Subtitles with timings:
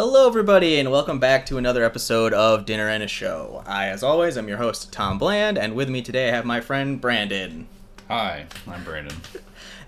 [0.00, 3.64] Hello, everybody, and welcome back to another episode of Dinner and a Show.
[3.66, 6.60] I, as always, am your host, Tom Bland, and with me today I have my
[6.60, 7.66] friend Brandon.
[8.06, 9.16] Hi, I'm Brandon.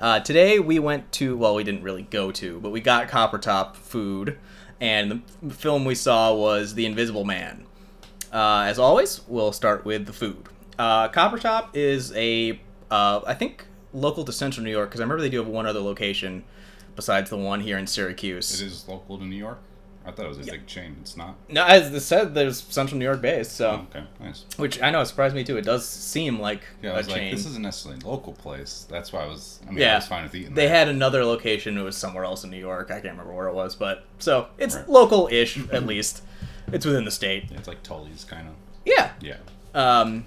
[0.01, 3.39] Uh, today we went to, well, we didn't really go to, but we got Copper
[3.39, 4.37] Top food,
[4.81, 7.65] and the film we saw was The Invisible Man.
[8.33, 10.49] Uh, as always, we'll start with the food.
[10.77, 12.59] Uh, Copper Top is a,
[12.91, 15.67] uh, I think, local to Central New York, because I remember they do have one
[15.67, 16.43] other location
[16.97, 18.61] besides the one here in Syracuse.
[18.61, 19.61] It is local to New York.
[20.11, 20.97] I thought it was a big chain.
[21.01, 21.37] It's not.
[21.49, 24.45] No, as it said, there's Central New York based, so Okay, nice.
[24.57, 25.57] which I know surprised me too.
[25.57, 27.29] It does seem like Yeah, I a was chain.
[27.29, 28.87] like, this isn't necessarily a local place.
[28.91, 29.61] That's why I was.
[29.67, 29.93] I mean, Yeah.
[29.93, 30.55] I was fine with eating.
[30.55, 30.75] they there.
[30.77, 31.79] had another location.
[31.79, 32.91] It was somewhere else in New York.
[32.91, 34.89] I can't remember where it was, but so it's Right.
[34.89, 36.23] local-ish at least.
[36.73, 37.47] It's within the state.
[37.51, 38.55] Yeah, it's like Tully's kind of.
[38.85, 39.13] Yeah.
[39.21, 39.37] Yeah.
[39.75, 40.25] Um.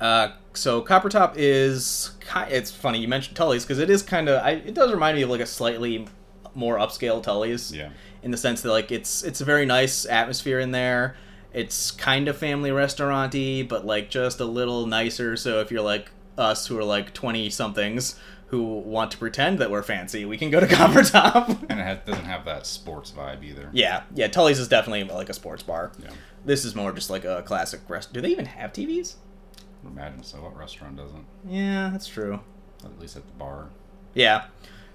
[0.00, 0.28] Uh.
[0.54, 2.12] So Copper Top is.
[2.48, 4.46] It's funny you mentioned Tully's because it is kind of.
[4.46, 6.06] It does remind me of like a slightly
[6.54, 7.72] more upscale Tully's.
[7.74, 7.90] Yeah.
[8.22, 11.16] in the sense that like it's it's a very nice atmosphere in there.
[11.52, 15.36] It's kind of family restauranty, but like just a little nicer.
[15.36, 19.70] So if you're like us who are like twenty somethings who want to pretend that
[19.70, 21.48] we're fancy, we can go to Copper Top.
[21.68, 23.70] And it has, doesn't have that sports vibe either.
[23.72, 24.26] yeah, yeah.
[24.28, 25.92] Tully's is definitely like a sports bar.
[26.02, 26.10] Yeah.
[26.44, 28.12] This is more just like a classic rest.
[28.12, 29.14] Do they even have TVs?
[29.56, 30.38] I would imagine so.
[30.38, 31.24] What restaurant doesn't?
[31.48, 32.40] Yeah, that's true.
[32.84, 33.68] At least at the bar.
[34.14, 34.46] Yeah.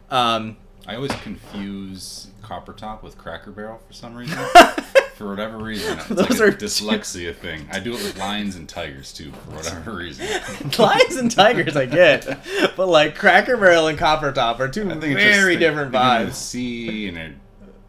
[0.10, 4.38] Um, I always confuse Copper Top with Cracker Barrel for some reason.
[5.16, 7.68] for whatever reason, it's Those like are two- dyslexia thing.
[7.72, 10.28] I do it with lions and tigers too, for whatever reason.
[10.78, 12.28] Lions and Tigers, I get,
[12.76, 15.92] but like Cracker Barrel and Copper Top are two I think it's very just different
[15.92, 16.34] with vibes.
[16.34, 17.34] C and a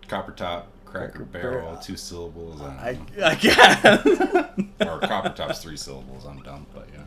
[0.09, 1.77] Copper Top, Cracker Cracker Barrel, Barrel.
[1.83, 2.61] two syllables.
[2.63, 3.25] I I.
[3.31, 3.95] I guess.
[4.81, 6.25] or Copper Top's three syllables.
[6.25, 7.01] I'm dumb, but yeah.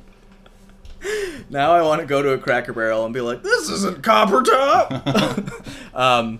[1.49, 4.41] now I want to go to a Cracker Barrel and be like, "This isn't Copper
[4.43, 5.07] Top."
[5.95, 6.39] um,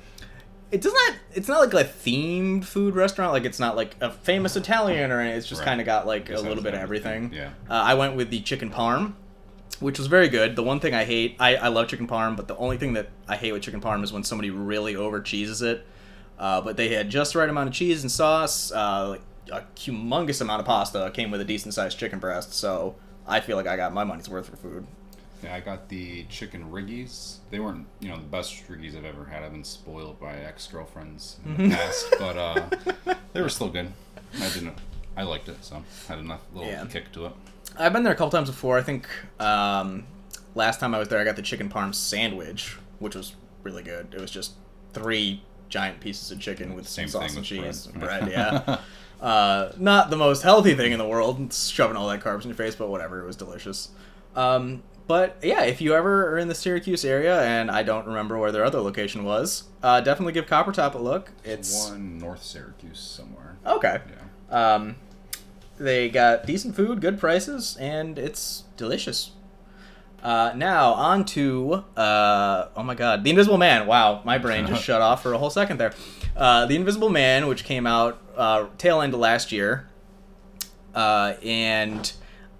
[0.71, 1.15] it does not.
[1.33, 3.31] It's not like a themed food restaurant.
[3.33, 5.37] Like it's not like a famous Italian or anything.
[5.37, 5.65] It's just Right.
[5.67, 7.33] kind of got like a little bit of everything, everything.
[7.39, 7.49] yeah.
[7.69, 9.13] Uh, I went with the chicken parm,
[9.79, 10.55] which was very good.
[10.55, 13.09] The one thing I hate, I, I love chicken parm, but the only thing that
[13.27, 15.85] I hate with chicken parm is when somebody really over cheeses it.
[16.37, 18.71] Uh, but they had just the right amount of cheese and sauce.
[18.71, 19.21] Uh, like
[19.51, 22.53] a humongous amount of pasta came with a decent sized chicken breast.
[22.53, 22.95] So
[23.29, 24.85] I feel like I got my money's worth for food.
[25.43, 27.37] Yeah, I got the chicken riggies.
[27.49, 29.43] They weren't, you know, the best riggies I've ever had.
[29.43, 32.69] I've been spoiled by ex girlfriends in the past, but uh,
[33.31, 33.89] they were still good.
[34.41, 34.77] I didn't.
[35.15, 36.85] I liked it, so had enough little Yeah.
[36.85, 37.31] kick to it.
[37.77, 38.77] I've been there a couple times before.
[38.77, 39.07] I think
[39.39, 40.05] um,
[40.55, 44.13] last time I was there, I got the chicken parm sandwich, which was really good.
[44.13, 44.53] It was just
[44.93, 48.21] three giant pieces of chicken with Same sauce and cheese, and bread.
[48.25, 48.31] bread.
[48.31, 48.79] Yeah,
[49.21, 52.55] uh, not the most healthy thing in the world, shoving all that carbs in your
[52.55, 53.21] face, but whatever.
[53.21, 53.89] It was delicious.
[54.35, 58.37] Um, but yeah, if you ever are in the Syracuse area, and I don't remember
[58.37, 61.31] where their other location was, uh, definitely give Copper Top a look.
[61.43, 63.57] It's one North Syracuse somewhere.
[63.65, 64.01] okay.
[64.51, 64.75] Yeah.
[64.75, 64.95] Um,
[65.79, 69.31] they got decent food, good prices, and it's delicious.
[70.21, 73.87] Uh, now on to uh, oh my god, The Invisible Man.
[73.87, 75.93] Wow, my brain just shut off for a whole second there.
[76.35, 79.87] Uh, the Invisible Man, which came out uh, tail end of last year,
[80.95, 82.11] uh, and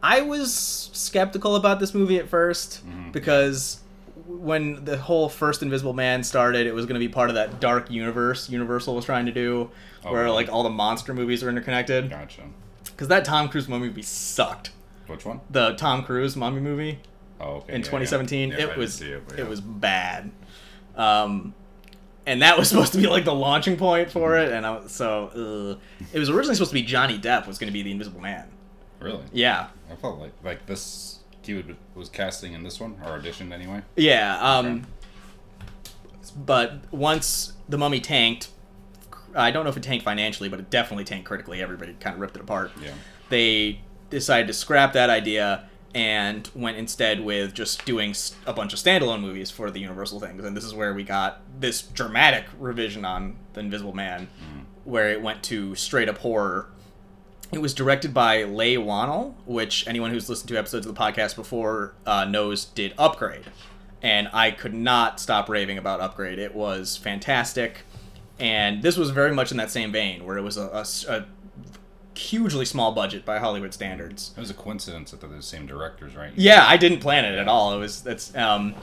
[0.04, 0.54] I was
[0.94, 3.12] skeptical about this movie at 1st Mhm.
[3.12, 3.80] because
[4.28, 7.60] when the whole first Invisible Man started, it was going to be part of that
[7.60, 9.70] dark universe Universal was trying to do,
[10.06, 10.36] Oh, where really?
[10.36, 12.10] like all the monster movies are interconnected.
[12.10, 12.42] Gotcha.
[12.86, 14.72] Because that Tom Cruise mummy movie sucked.
[15.08, 15.42] Which one?
[15.50, 17.00] The Tom Cruise mummy movie
[17.42, 17.74] Oh, okay.
[17.74, 18.58] in yeah, 2017, yeah.
[18.58, 20.32] Yeah, it was it, it was bad.
[20.96, 21.54] Um,
[22.30, 24.92] and that was supposed to be like the launching point for it, and I, was-
[24.92, 25.78] so
[26.14, 28.48] it was originally supposed to be Johnny Depp was going to be the Invisible Man.
[29.00, 29.24] really.
[29.34, 31.16] Yeah, I felt like like this.
[31.42, 33.82] He would, was casting in this one or auditioned anyway.
[33.96, 34.38] yeah.
[34.40, 34.86] Um,
[36.46, 38.50] but once the mummy tanked,
[39.36, 41.62] I don't know if it tanked financially, but it definitely tanked critically.
[41.62, 42.72] Everybody kind of ripped it apart.
[42.82, 42.92] Yeah.
[43.30, 48.14] they decided to scrap that idea and went instead with just doing
[48.46, 50.44] a bunch of standalone movies for the Universal things.
[50.44, 54.28] And this is where we got this dramatic revision on The Invisible Man,
[54.84, 56.68] where it went to straight up horror.
[57.52, 61.36] It was directed by Leigh Whannell, which anyone who's listened to episodes of the podcast
[61.36, 63.46] before uh, knows did Upgrade.
[64.04, 66.38] And I could not stop raving about Upgrade.
[66.38, 67.82] It was fantastic.
[68.40, 70.68] And this was very much in that same vein, where it was a,
[71.08, 71.26] a a
[72.20, 74.34] hugely small budget by Hollywood standards.
[74.36, 76.32] It was a coincidence that they're the same directors, right?
[76.36, 77.74] Yeah, I didn't plan it at all.
[77.74, 78.76] It was that's um,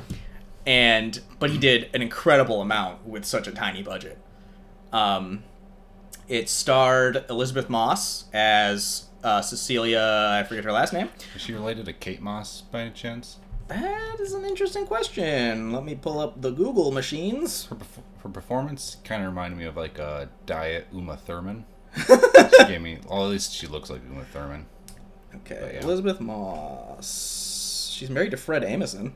[0.66, 4.18] and but he did an incredible amount with such a tiny budget.
[4.92, 5.44] Um,
[6.28, 10.30] it starred Elisabeth Moss as uh, Cecilia.
[10.32, 11.10] I forget her last name.
[11.34, 13.38] Is she related to Kate Moss by any chance?
[13.68, 15.72] That is an interesting question.
[15.72, 17.66] Let me pull up the Google machines.
[17.66, 21.64] Her, perf- her performance kind of reminded me of like a diet Uma Thurman.
[21.96, 24.66] She gave me, well, at least she looks like Uma Thurman.
[25.36, 25.82] Okay, yeah.
[25.82, 27.90] Elisabeth Moss.
[27.94, 29.12] She's married to Fred Armisen.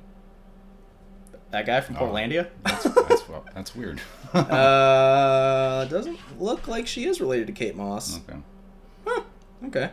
[1.51, 2.01] That guy from Oh.
[2.01, 2.49] Portlandia.
[2.65, 3.23] That's that's,
[3.55, 4.01] that's weird.
[4.35, 8.19] uh, doesn't look like she is related to Kate Moss.
[8.29, 8.39] okay.
[9.07, 9.23] Huh.
[9.67, 9.91] Okay.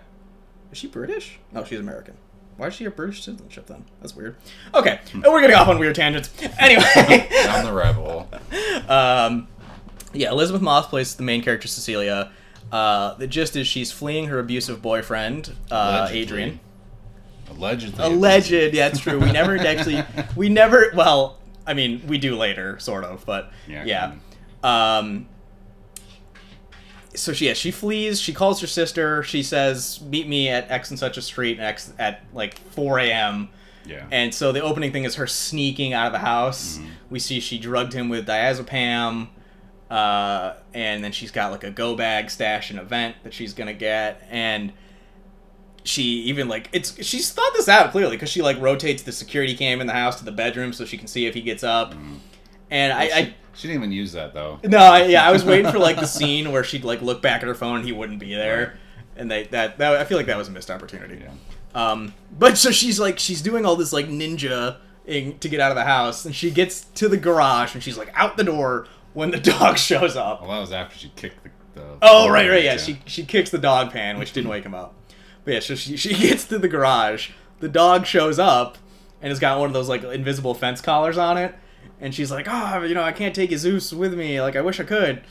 [0.72, 1.40] Is she British?
[1.52, 2.16] No, she's American.
[2.58, 3.86] Why is she a British citizenship then?
[4.02, 4.36] That's weird.
[4.74, 6.32] Okay, we're getting off on weird tangents.
[6.60, 6.84] Anyway,
[7.44, 8.28] Down the rabbit hole.
[8.90, 9.48] um,
[10.14, 12.32] yeah, Elisabeth Moss plays the main character Cecilia.
[12.72, 16.22] Uh, the gist is she's fleeing her abusive boyfriend, uh, Allegedly.
[16.22, 16.60] Adrian.
[17.50, 18.04] Allegedly.
[18.04, 19.20] Alleged, yeah, it's true.
[19.20, 20.04] We never actually,
[20.36, 20.92] we never.
[20.94, 24.14] Well, I mean, we do later, sort of, but Yeah, yeah.
[24.64, 25.28] Um.
[27.16, 28.22] So she, yeah, she flees.
[28.22, 29.24] She calls her sister.
[29.24, 33.50] She says, "Meet me at X and such a street X at like 4 a.m."
[33.86, 34.06] Yeah.
[34.12, 36.78] And so the opening thing is her sneaking out of the house.
[36.78, 36.88] Mm-hmm.
[37.10, 39.30] We see she drugged him with diazepam,
[39.90, 43.74] uh, and then she's got like a go bag stash and event that she's gonna
[43.74, 44.74] get, and
[45.84, 49.56] she even like it's she's thought this out clearly because she like rotates the security
[49.56, 51.94] cam in the house to the bedroom so she can see if he gets up.
[52.70, 54.60] And I, she, I she didn't even use that though.
[54.64, 57.42] no, I, yeah, I was waiting for like the scene where she'd like look back
[57.42, 58.78] at her phone and he wouldn't be there,
[59.16, 61.24] and they that, that I feel like that was a missed opportunity.
[61.24, 61.32] Yeah.
[61.74, 65.76] Um, but so she's like she's doing all this like ninja to get out of
[65.76, 68.88] the house, and she gets to the garage and she's like out the door
[69.18, 70.42] when the dog shows up.
[70.42, 71.50] Well, that was after she kicked the.
[71.82, 72.78] the Oh right, right, yeah.
[72.78, 74.94] She she kicks the dog pan, which didn't wake him up.
[75.44, 77.32] But yeah, so she she gets to the garage.
[77.60, 78.78] The dog shows up
[79.22, 81.56] and it's got one of those like invisible fence collars on it,
[82.00, 84.40] and she's like, "Oh, you know, I can't take Zeus with me.
[84.42, 85.24] Like, I wish I could."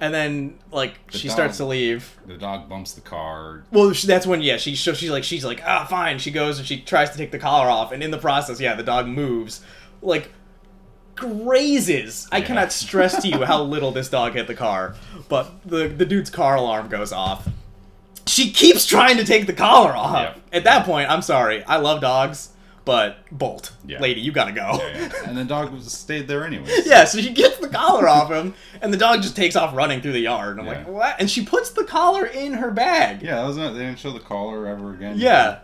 [0.00, 2.16] And then like The she dog- starts to leave.
[2.26, 3.64] The dog bumps the car.
[3.72, 6.18] Well, that's when yeah, she so she's like she's like ah fine.
[6.18, 8.74] She goes and she tries to take the collar off, and in the process, yeah,
[8.74, 9.60] the dog moves
[10.00, 10.30] like
[11.22, 12.28] grazes.
[12.30, 12.44] I Yeah.
[12.46, 14.94] cannot stress to you how little this dog hit the car,
[15.28, 17.48] but the the dude's car alarm goes off.
[18.26, 20.36] She keeps trying to take the collar off.
[20.36, 20.56] Yeah.
[20.58, 22.50] At that point, I'm sorry, I love dogs,
[22.84, 24.00] but Bolt, Yeah.
[24.00, 24.80] lady, you gotta go.
[25.26, 26.86] And the dog stayed there anyways.
[26.86, 30.00] Yeah, so she gets the collar off him, and the dog just takes off running
[30.00, 30.58] through the yard.
[30.58, 31.16] And I'm like, what?
[31.18, 33.22] And she puts the collar in her bag.
[33.22, 35.14] Yeah, that was not, they didn't show the collar ever again.
[35.18, 35.58] Yeah.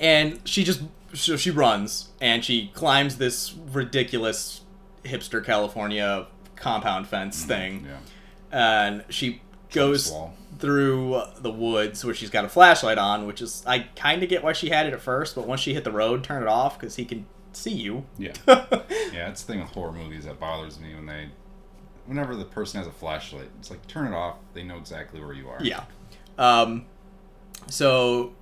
[0.00, 0.80] And she just
[1.14, 4.62] so she runs and she climbs this ridiculous
[5.04, 6.26] hipster California
[6.56, 7.86] compound fence thing.
[7.86, 7.98] Yeah.
[8.50, 10.14] And she goes
[10.58, 14.42] through the woods where she's got a flashlight on, which is I kind of get
[14.44, 16.78] why she had it at first, but once she hit the road, turn it off
[16.78, 18.04] cuz he can see you.
[18.18, 18.32] Yeah.
[19.12, 21.28] Yeah, it's the thing with horror movies that bothers me when they,
[22.06, 24.38] whenever the person has a flashlight, it's like turn it off.
[24.52, 25.58] They know exactly where you are.
[25.62, 25.84] Yeah.
[26.36, 26.86] Um,
[27.68, 28.32] so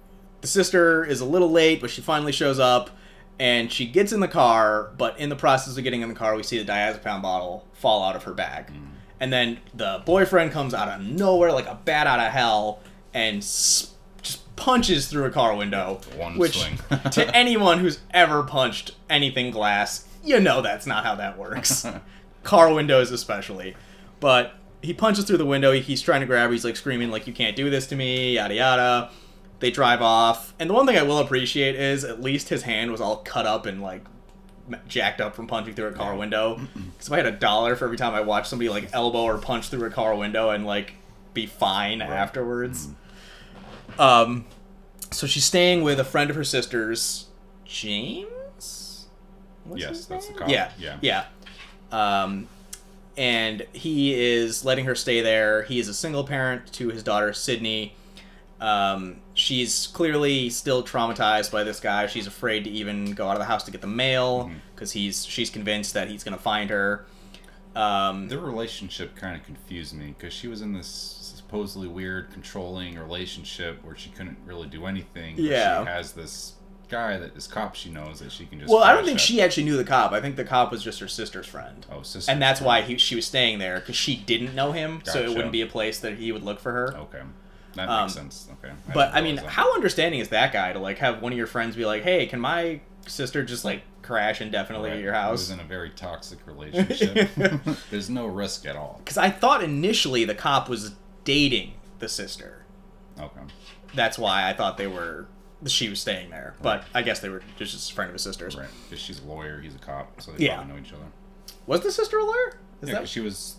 [0.42, 2.90] the sister is a little late, but she finally shows up
[3.38, 4.90] and she gets in the car.
[4.98, 8.02] But in the process of getting in the car, we see the diazepam bottle fall
[8.04, 8.66] out of her bag.
[8.66, 8.88] Mm.
[9.20, 12.80] And then the boyfriend comes out of nowhere like a bat out of hell
[13.14, 16.00] and s- just punches through a car window.
[16.16, 16.78] One which, swing.
[17.12, 21.86] to anyone who's ever punched anything glass, you know that's not how that works
[22.42, 23.76] car windows especially.
[24.18, 25.72] But he punches through the window.
[25.72, 26.52] He's trying to grab her.
[26.52, 29.10] He's like screaming like "You can't do this to me!" Yada yada.
[29.62, 32.90] They drive off, and the one thing I will appreciate is at least his hand
[32.90, 34.04] was all cut up and like
[34.88, 36.60] jacked up from punching through a car window.
[36.74, 39.38] Because if I had a dollar for every time I watched somebody like elbow or
[39.38, 40.94] punch through a car window and like
[41.32, 42.88] be fine afterwards.
[44.00, 44.46] Um,
[45.12, 47.28] so she's staying with a friend of her sister's,
[47.64, 49.06] James.
[49.62, 50.48] What's Yes, that's the cop.
[50.48, 50.98] Yeah, Yeah.
[51.02, 51.24] yeah.
[51.92, 52.48] Um,
[53.16, 55.62] and he is letting her stay there.
[55.62, 57.94] He is a single parent to his daughter Sydney.
[58.62, 62.06] Um, she's clearly still traumatized by this guy.
[62.06, 64.54] She's afraid to even go out of the house to get the mail Mm-hmm.
[64.74, 67.04] because he's she's convinced that he's gonna find her.
[67.74, 70.88] Um, Their relationship kind of confused me because she was in this
[71.36, 75.36] supposedly weird, controlling relationship where she couldn't really do anything.
[75.38, 75.82] Yeah.
[75.84, 76.52] She has this
[76.88, 78.70] guy that this cop she knows that she can just.
[78.70, 79.20] well, I don't think at.
[79.22, 80.12] she actually knew the cop.
[80.12, 81.84] I think the cop was just her sister's friend.
[81.90, 82.30] Oh, sister.
[82.30, 85.28] and that's why he, she was staying there because she didn't know him, so it
[85.30, 86.94] wouldn't be a place that he would look for her.
[86.96, 87.22] Okay,
[87.74, 88.48] that Um, makes sense.
[88.62, 88.72] Okay.
[88.94, 91.76] But I mean, how understanding is that guy to like have one of your friends
[91.76, 94.96] be like, "Hey, can my sister just like crash indefinitely Right.
[94.98, 97.30] at your I house?" was in a very toxic relationship.
[97.90, 98.96] There's no risk at all.
[99.04, 102.64] Because I thought initially the cop was dating the sister.
[103.20, 103.40] Okay.
[103.94, 105.26] That's why I thought they were
[105.66, 106.54] she was staying there.
[106.60, 108.56] But I guess they were just a friend of his sister's.
[108.56, 108.66] Right.
[108.88, 110.56] Because she's a lawyer, he's a cop, so they Yeah.
[110.56, 111.04] probably know each other.
[111.66, 112.58] Was the sister a lawyer?
[112.80, 113.56] Is Yeah, that she was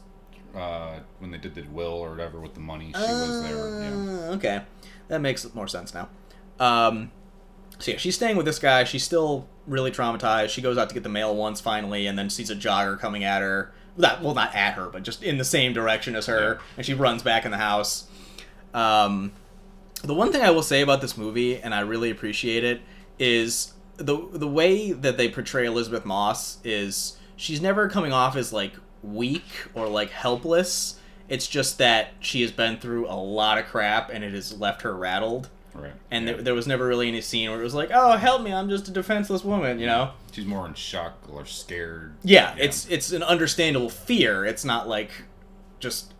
[0.55, 2.91] uh, when they did the will or whatever with the money.
[2.93, 3.81] She was there.
[3.81, 4.29] Yeah.
[4.29, 4.61] Uh, Okay,
[5.09, 6.09] that makes more sense now.
[6.59, 7.11] Um,
[7.79, 8.83] so yeah, she's staying with this guy.
[8.83, 10.49] She's still really traumatized.
[10.49, 13.23] She goes out to get the mail once finally, and then sees a jogger coming
[13.23, 13.73] at her.
[13.97, 16.93] Not well, not at her, but just in the same direction as her, and she
[16.95, 18.07] runs back in the house.
[18.73, 19.33] Um,
[20.03, 22.81] the one thing I will say about this movie, and I really appreciate it,
[23.19, 28.51] is the the way that they portray Elisabeth Moss is she's never coming off as
[28.51, 29.43] like weak
[29.73, 30.99] or like helpless.
[31.29, 34.81] It's just that she has been through a lot of crap and it has left
[34.83, 35.49] her rattled.
[35.73, 35.91] Right.
[36.11, 36.33] And yeah.
[36.33, 38.53] there, there was never really any scene where it was like, "Oh, help me!
[38.53, 40.11] I'm just a defenseless woman," you know.
[40.31, 42.13] she's more in shock or scared.
[42.23, 44.45] Yeah, it's it's an understandable fear.
[44.45, 45.09] It's not like
[45.79, 46.13] just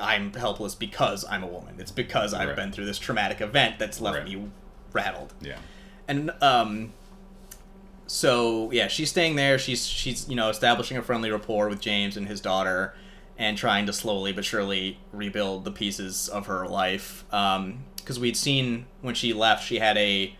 [0.00, 1.74] I'm helpless because I'm a woman.
[1.78, 2.56] It's because I've Right.
[2.56, 4.26] been through this traumatic event that's left Right.
[4.26, 4.48] me
[4.92, 5.34] rattled.
[5.42, 5.58] yeah.
[6.08, 6.94] And um
[8.06, 9.58] so yeah, she's staying there.
[9.58, 12.94] She's she's you know establishing a friendly rapport with James and his daughter
[13.38, 17.24] and trying to slowly but surely rebuild the pieces of her life.
[17.32, 20.36] Um because we'd seen when she left, she had a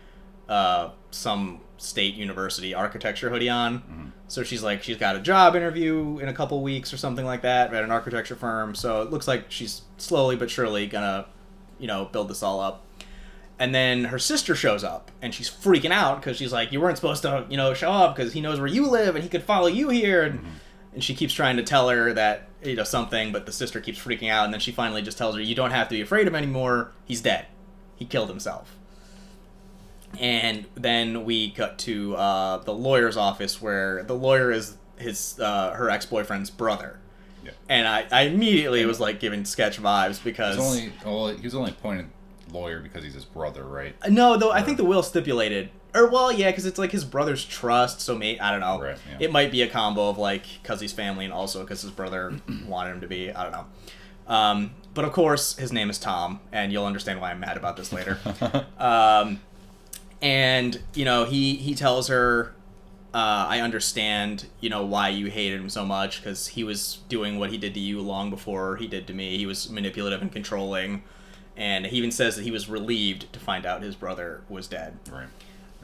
[0.47, 4.13] uh some state university architecture hoodie on.
[4.27, 7.41] So she's like she's got a job interview in a couple weeks or something like
[7.41, 8.75] that at an architecture firm.
[8.75, 11.25] So it looks like she's slowly but surely gonna
[11.79, 12.84] you know build this all up.
[13.57, 16.97] And then her sister shows up, and she's freaking out because she's like, "You weren't
[16.97, 19.43] supposed to, you know, show up because he knows where you live, and he could
[19.43, 20.45] follow you here." And,
[20.93, 23.97] and she keeps trying to tell her that you know something, but the sister keeps
[23.97, 26.27] freaking out, and then she finally just tells her, "You don't have to be afraid
[26.27, 26.91] of him anymore.
[27.05, 27.45] He's dead.
[27.95, 28.75] He killed himself."
[30.19, 35.71] And then we cut to uh, the lawyer's office, where the lawyer is his uh,
[35.71, 36.99] her ex boyfriend's brother.
[37.43, 37.51] Yeah.
[37.69, 41.55] And I, I immediately was like giving sketch vibes because He's only well, he was
[41.55, 42.07] only appointed
[42.55, 43.95] lawyer because he's his brother, right?
[44.09, 47.43] No, though I think the will stipulated, or well, yeah, because it's like his brother's
[47.43, 48.01] trust.
[48.01, 48.81] So mate, I don't know.
[48.81, 49.25] Right, yeah.
[49.25, 52.33] It might be a combo of like because he's family and also because his brother
[52.67, 53.31] wanted him to be.
[53.31, 53.65] I don't know.
[54.27, 57.77] Um, but of course, his name is Tom, and you'll understand why I'm mad about
[57.77, 58.17] this later.
[58.77, 59.39] um,
[60.21, 62.53] and you know, he he tells her,
[63.13, 67.39] uh, "I understand, you know, why you hated him so much because he was doing
[67.39, 69.37] what he did to you long before he did to me.
[69.37, 71.03] He was manipulative and controlling."
[71.57, 74.97] And he even says that he was relieved to find out his brother was dead.
[75.11, 75.27] Right.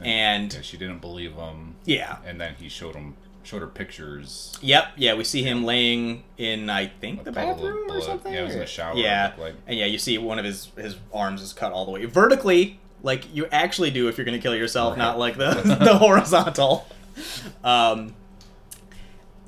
[0.00, 3.14] And yeah, she didn't believe him, yeah, and then he showed him
[3.44, 4.52] showed her pictures.
[4.60, 8.32] Yep, yeah, we see him laying in I think the bathroom or something.
[8.32, 9.54] Yeah, it was in the shower, Yeah, like.
[9.66, 12.80] and yeah, you see one of his his arms is cut all the way vertically,
[13.02, 14.98] like you actually do if you're gonna kill yourself, Right.
[14.98, 15.50] not like the
[15.84, 16.86] the horizontal.
[17.62, 18.14] Um,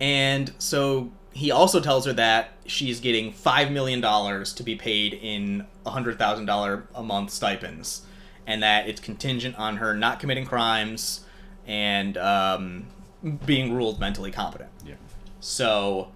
[0.00, 5.14] and so he also tells her that she's getting five million dollars to be paid
[5.14, 8.02] in a hundred thousand dollar a month stipends,
[8.46, 11.24] and that it's contingent on her not committing crimes
[11.66, 12.86] and um,
[13.46, 14.70] being ruled mentally competent.
[14.84, 14.94] Yeah.
[15.40, 16.08] So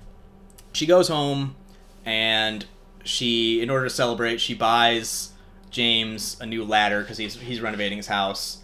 [0.73, 1.57] she goes home
[2.05, 2.65] and
[3.05, 5.33] she, in order to celebrate, she buys
[5.71, 8.59] James a new ladder because he's he's renovating his house,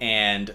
[0.00, 0.54] and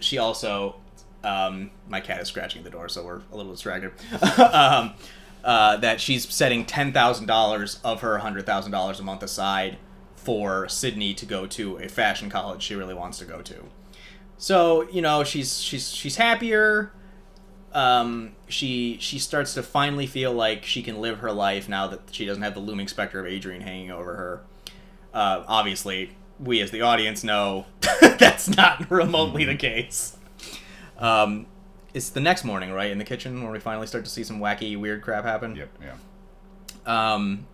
[0.00, 0.76] she also,
[1.24, 3.92] um, my cat is scratching the door, so we're a little distracted.
[4.38, 4.94] um,
[5.44, 9.78] uh, that she's setting ten thousand dollars of her hundred thousand dollars a month aside
[10.16, 13.64] for Sydney to go to a fashion college she really wants to go to.
[14.38, 16.92] So you know she's she's she's happier
[17.74, 22.00] um, she she starts to finally feel like she can live her life now that
[22.10, 24.42] she doesn't have the looming specter of Adrian hanging over her.
[25.14, 27.66] Uh, obviously, we as the audience know
[28.00, 30.16] that's not remotely the case.
[30.98, 31.46] Um,
[31.94, 34.40] it's the next morning, right, in the kitchen where we finally start to see some
[34.40, 35.54] wacky, weird crap happen.
[35.56, 35.68] Yep.
[35.82, 37.14] Yeah.
[37.14, 37.46] Um,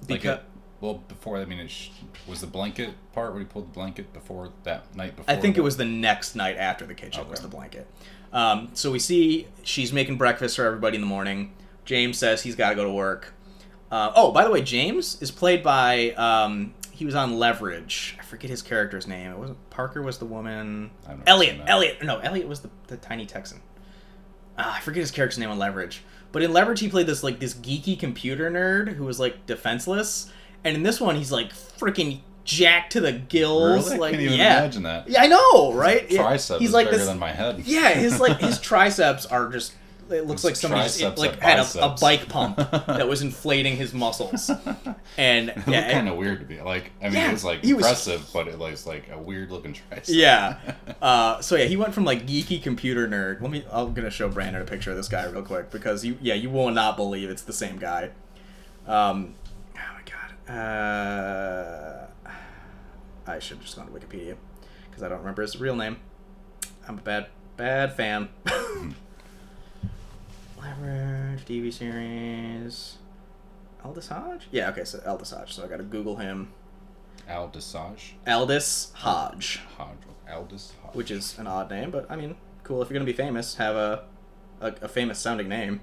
[0.00, 0.44] Like because it,
[0.80, 1.90] well, before I mean, it sh-
[2.26, 5.34] was the blanket part when he pulled the blanket before that night before.
[5.34, 7.86] I think it was the next night after the kitchen was the blanket.
[8.32, 11.52] Um, so we see she's making breakfast for everybody in the morning.
[11.84, 13.34] James says he's got to go to work.
[13.90, 18.16] Uh, oh, by the way, James is played by um, he was on Leverage.
[18.20, 19.32] I forget his character's name.
[19.32, 20.90] It wasn't Parker was the woman.
[21.08, 21.60] I've never seen Elliot.
[21.66, 22.04] Elliot.
[22.04, 23.60] No, Elliot was the, the tiny Texan.
[24.58, 26.02] Ah, I forget his character's name on Leverage.
[26.32, 30.30] But in Leverage, he played this like this geeky computer nerd who was like defenseless.
[30.64, 33.86] And in this one, he's like freaking jacked to the gills.
[33.90, 33.96] Really?
[33.96, 35.08] I Like can't even yeah, imagine that.
[35.08, 36.08] yeah, I know, right?
[36.08, 37.06] Tricep He's is like bigger this.
[37.08, 37.60] than my head.
[37.60, 39.72] Yeah, his like his triceps are just.
[40.10, 43.94] It looks like somebody just, like had a, a bike pump that was inflating his
[43.94, 44.50] muscles,
[45.16, 46.90] and It yeah, kind of weird to be like.
[47.00, 49.50] I mean, Yeah, it was like he was- impressive, but it was like a weird
[49.50, 50.04] looking tricep.
[50.08, 50.58] Yeah.
[51.00, 53.40] Uh, so yeah, he went from like geeky computer nerd.
[53.40, 53.64] Let me.
[53.72, 56.18] I'm gonna show Brandon a picture of this guy real quick because you.
[56.20, 58.10] Yeah, you will not believe it's the same guy.
[58.86, 59.34] Um.
[59.76, 60.02] Oh my
[60.52, 60.54] god.
[60.54, 62.06] Uh.
[63.26, 64.36] I should have just gone to Wikipedia
[64.90, 65.98] because I don't remember his real name.
[66.86, 68.28] I'm a bad bad fan.
[70.60, 72.98] Leverage TV series.
[73.84, 74.48] Aldis Hodge?
[74.50, 75.54] Yeah, okay, so Aldis Hodge.
[75.54, 76.52] So I gotta Google him.
[77.28, 79.60] Al Desage, Aldis Hodge.
[79.76, 79.96] Hodge,
[80.32, 80.94] Aldis Hodge.
[80.94, 82.82] which is an odd name, but I mean, cool.
[82.82, 84.04] If you're gonna be famous, have a
[84.60, 85.80] a, a famous sounding name.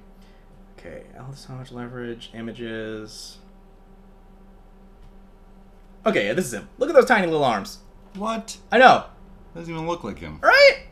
[0.77, 3.37] Okay, Aldis Hodge leverage images.
[6.05, 6.69] Okay, yeah, this is him.
[6.77, 7.79] Look at those tiny little arms.
[8.15, 8.57] what?
[8.71, 9.05] I know,
[9.55, 10.39] Doesn't even look like him.
[10.41, 10.86] right?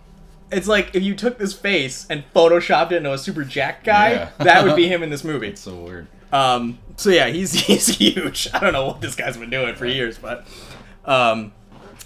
[0.55, 4.12] It's like if you took this face and photoshopped it into a super jack guy,
[4.12, 4.29] Yeah.
[4.39, 5.50] that would be him in this movie.
[5.50, 6.07] It's so weird.
[6.31, 8.47] Um, so yeah, he's he's huge.
[8.53, 10.47] I don't know what this guy's been doing for years, but
[11.05, 11.51] um,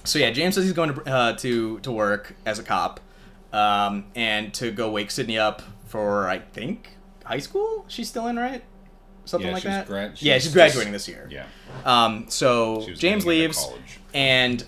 [0.03, 2.99] so yeah, James says he's going to uh, to to work as a cop,
[3.53, 6.89] um, and to go wake Sydney up for I think
[7.23, 7.85] high school.
[7.87, 8.63] She's still in, right?
[9.25, 9.87] Something Yeah, like that.
[9.87, 11.27] grad- yeah, she's graduating just- this year.
[11.31, 11.45] Yeah.
[11.85, 13.63] Um, so James leaves,
[14.13, 14.63] and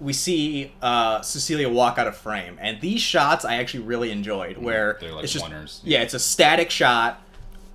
[0.00, 2.58] we see uh, Cecilia walk out of frame.
[2.60, 5.80] And these shots I actually really enjoyed, where Mm, They're like it's just oneers.
[5.84, 7.22] yeah, it's a static shot,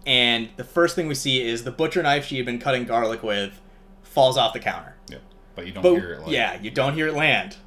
[0.05, 3.23] and the first thing we see is the butcher knife she had been cutting garlic
[3.23, 3.59] with
[4.03, 4.95] falls off the counter.
[5.09, 5.17] Yeah.
[5.55, 7.57] But you don't But hear it like yeah, you don't hear it land.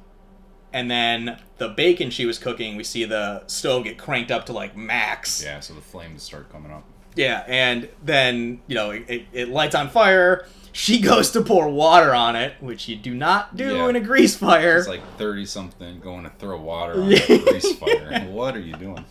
[0.73, 4.53] And then the bacon she was cooking, we see the stove get cranked up to
[4.53, 5.41] like max.
[5.43, 6.83] Yeah, so the flames start coming up.
[7.15, 10.45] Yeah, and then you know it, it lights on fire.
[10.77, 13.87] She goes to pour water on it, which you do not do Yeah.
[13.87, 14.75] in a grease fire.
[14.77, 18.27] It's like thirty something going to throw water on a grease fire.
[18.29, 19.05] What are you doing?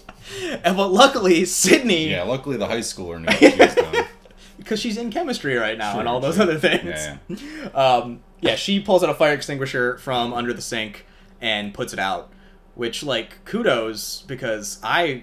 [0.62, 4.04] And but luckily, Sydney, Yeah, luckily the high schooler knew what she was doing.
[4.59, 6.42] because she's in chemistry right now Sure, and all those sure.
[6.42, 6.85] other things.
[6.85, 11.06] Yeah, Um, yeah, she pulls out a fire extinguisher from under the sink
[11.40, 12.30] and puts it out,
[12.75, 15.23] which like kudos because I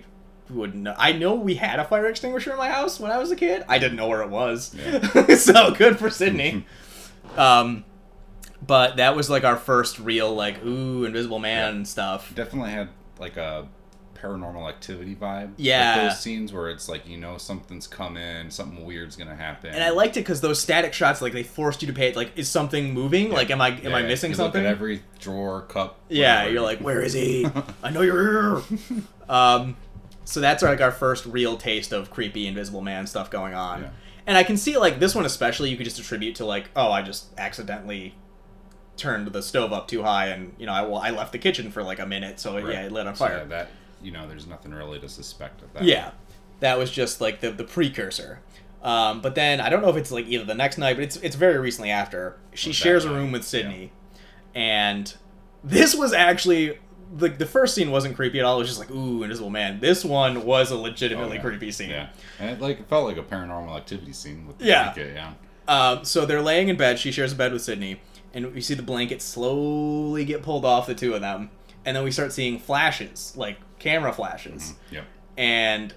[0.53, 0.93] would know.
[0.97, 3.63] I know we had a fire extinguisher in my house when I was a kid.
[3.67, 4.75] I didn't know where it was,
[5.43, 6.65] so good for Sydney.
[7.37, 7.83] um,
[8.65, 12.33] but that was like our first real like ooh Invisible Man stuff.
[12.35, 12.89] Definitely had
[13.19, 13.67] like a
[14.15, 15.53] paranormal activity vibe.
[15.57, 15.95] Yeah.
[15.95, 19.73] Like those scenes where it's like you know something's coming, something weird's gonna happen.
[19.73, 22.13] And I liked it because those static shots, like they forced you to pay.
[22.13, 23.31] Like, is something moving?
[23.31, 24.61] Like, am I am Yeah, I missing you something?
[24.61, 25.99] Look at every drawer, cup.
[26.09, 26.53] Yeah, whatever.
[26.53, 27.47] you're like, where is he?
[27.83, 28.79] I know you're here.
[29.27, 29.75] um,
[30.25, 33.81] so that's like our first real taste of creepy Invisible Man stuff going on.
[33.83, 33.89] Yeah.
[34.27, 36.91] And I can see like this one especially, you could just attribute to like, oh,
[36.91, 38.15] I just accidentally
[38.97, 41.71] turned the stove up too high, and you know, I well, I left the kitchen
[41.71, 42.73] for like a minute, so Right.
[42.73, 43.37] yeah, it lit on So, fire.
[43.39, 43.69] yeah, that
[44.01, 45.83] you know, there's nothing really to suspect of that.
[45.83, 46.11] Yeah,
[46.59, 48.39] that was just like the the precursor.
[48.83, 51.15] Um, but then I don't know if it's like either the next night, but it's
[51.17, 52.37] it's very recently after.
[52.53, 53.91] She shares a room with Sydney,
[54.53, 55.13] and
[55.63, 56.77] this was actually
[57.13, 58.55] the the first scene wasn't creepy at all.
[58.55, 59.79] It was just like ooh, Invisible Man.
[59.79, 61.41] This one was a Oh, legitimately yeah.
[61.41, 61.89] creepy scene.
[61.89, 64.93] Yeah, and it like it felt like a paranormal activity scene with the Yeah.
[64.93, 65.33] blanket, yeah.
[65.67, 66.99] Um, so they're laying in bed.
[66.99, 68.01] She shares a bed with Sydney,
[68.33, 71.49] and we see the blanket slowly get pulled off the two of them,
[71.85, 75.05] and then we start seeing flashes, like camera flashes, Yep.
[75.37, 75.93] and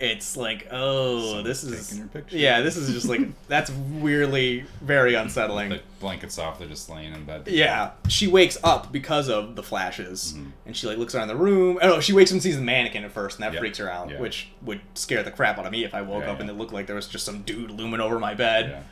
[0.00, 2.36] it's like, oh, Someone's this is taking your picture.
[2.36, 5.68] yeah, this is just like that's weirdly very unsettling.
[5.70, 7.46] The blankets off, they're just laying in bed.
[7.46, 10.50] Yeah, she wakes up because of the flashes, Mhm.
[10.66, 11.78] and she like looks around the room.
[11.80, 13.78] Oh, no, she wakes up and sees the mannequin at first, and that Yeah, freaks
[13.78, 14.18] her out, yeah.
[14.20, 16.54] which would scare the crap out of me if I woke Yeah, up and it
[16.54, 18.82] looked like there was just some dude looming over my bed.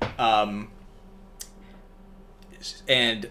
[0.00, 0.42] Yeah.
[0.44, 0.70] Um,
[2.88, 3.28] and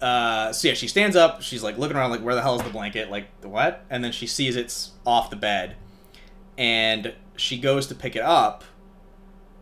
[0.00, 1.42] uh, so yeah, she stands up.
[1.42, 3.10] She's like looking around, like where the hell is the blanket?
[3.10, 3.84] Like the what?
[3.88, 5.76] And then she sees it's off the bed,
[6.62, 8.62] and she goes to pick it up,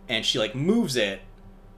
[0.08, 1.20] and she like moves it,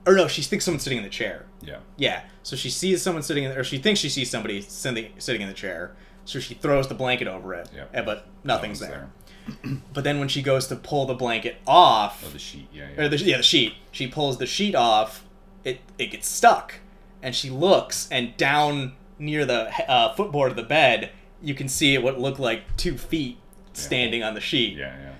[0.05, 1.45] or no, she thinks someone's sitting in the chair.
[1.61, 1.77] Yeah.
[1.97, 5.41] Yeah, so she sees someone sitting, in, or she thinks she sees somebody sitting sitting
[5.41, 5.95] in the chair.
[6.25, 7.89] So she throws the blanket over it, Yep.
[7.93, 9.09] eh, but nothing's was there.
[9.93, 12.67] But then when she goes to pull the blanket off, Oh, the sheet.
[12.73, 12.87] Yeah.
[12.95, 13.03] yeah.
[13.03, 13.73] or the, yeah, the sheet.
[13.91, 15.25] She pulls the sheet off.
[15.63, 16.75] It it gets stuck,
[17.21, 21.97] and she looks, and down near the uh, footboard of the bed, you can see
[21.97, 23.37] what looked like two feet
[23.73, 24.93] standing on the sheet, yeah.
[24.97, 25.12] Yeah.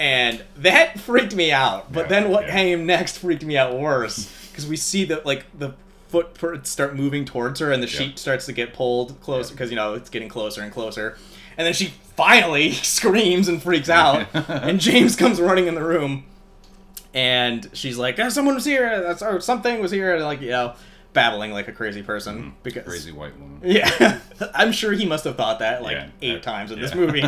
[0.00, 1.92] And that freaked me out.
[1.92, 2.52] But Yeah, then what yeah.
[2.52, 5.74] came next freaked me out worse because we see that like the
[6.08, 7.98] footprints start moving towards her, and the Yeah.
[8.00, 11.16] sheet starts to get pulled closer because you know it's getting closer and closer.
[11.56, 16.24] And then she finally screams and freaks out, and James comes running in the room,
[17.14, 20.50] and she's like, "Ah, "Someone was here, that's or something was here," and like you
[20.50, 20.74] know,
[21.12, 22.90] babbling like a crazy person because Mm-hmm.
[22.90, 23.60] Crazy white woman.
[23.64, 24.18] yeah,
[24.54, 27.22] I'm sure he must have thought that like eight uh, times in this movie.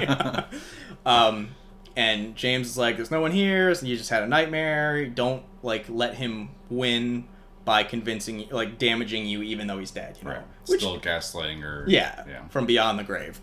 [1.06, 1.48] um,
[1.96, 3.74] and James is like, "There's no one here.
[3.74, 5.06] So you just had a nightmare.
[5.06, 7.26] Don't like let him win
[7.64, 10.16] by convincing you, like damaging you, even though he's dead.
[10.20, 10.42] You know, Right.
[10.66, 11.84] Which- Still gaslighting her.
[11.86, 12.48] yeah, Yeah.
[12.48, 13.40] from beyond the grave.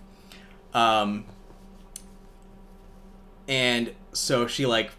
[0.74, 1.26] Um,
[3.48, 4.92] and so she like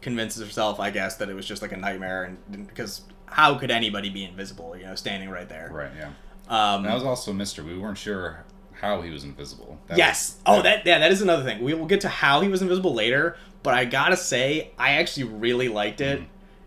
[0.00, 3.70] convinces herself, I guess, that it was just like a nightmare, and because how could
[3.70, 4.76] anybody be invisible?
[4.76, 5.70] You know, standing right there.
[5.72, 5.90] Right.
[5.96, 6.10] Yeah.
[6.48, 7.64] Um, That was also a mystery.
[7.64, 8.44] We weren't sure
[8.80, 9.78] how he was invisible.
[9.88, 10.36] That yes.
[10.44, 11.62] was- oh, that yeah, that is another thing.
[11.62, 15.24] We will get to how he was invisible later, but I gotta say, I actually
[15.24, 16.22] really liked it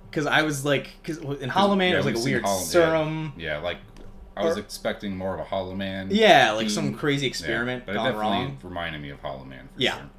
[0.09, 2.63] because I was like, because in Hollow Man, yeah, it was like a weird Hollow-
[2.63, 3.33] serum.
[3.37, 3.77] Yeah, like
[4.35, 6.09] I was Or- expecting more of a Hollow Man.
[6.11, 6.95] Yeah, like some theme.
[6.95, 8.57] crazy Yeah, experiment but it gone definitely wrong.
[8.63, 9.67] reminded me of Hollow Man.
[9.75, 9.95] For Yeah.
[9.97, 10.09] Sure.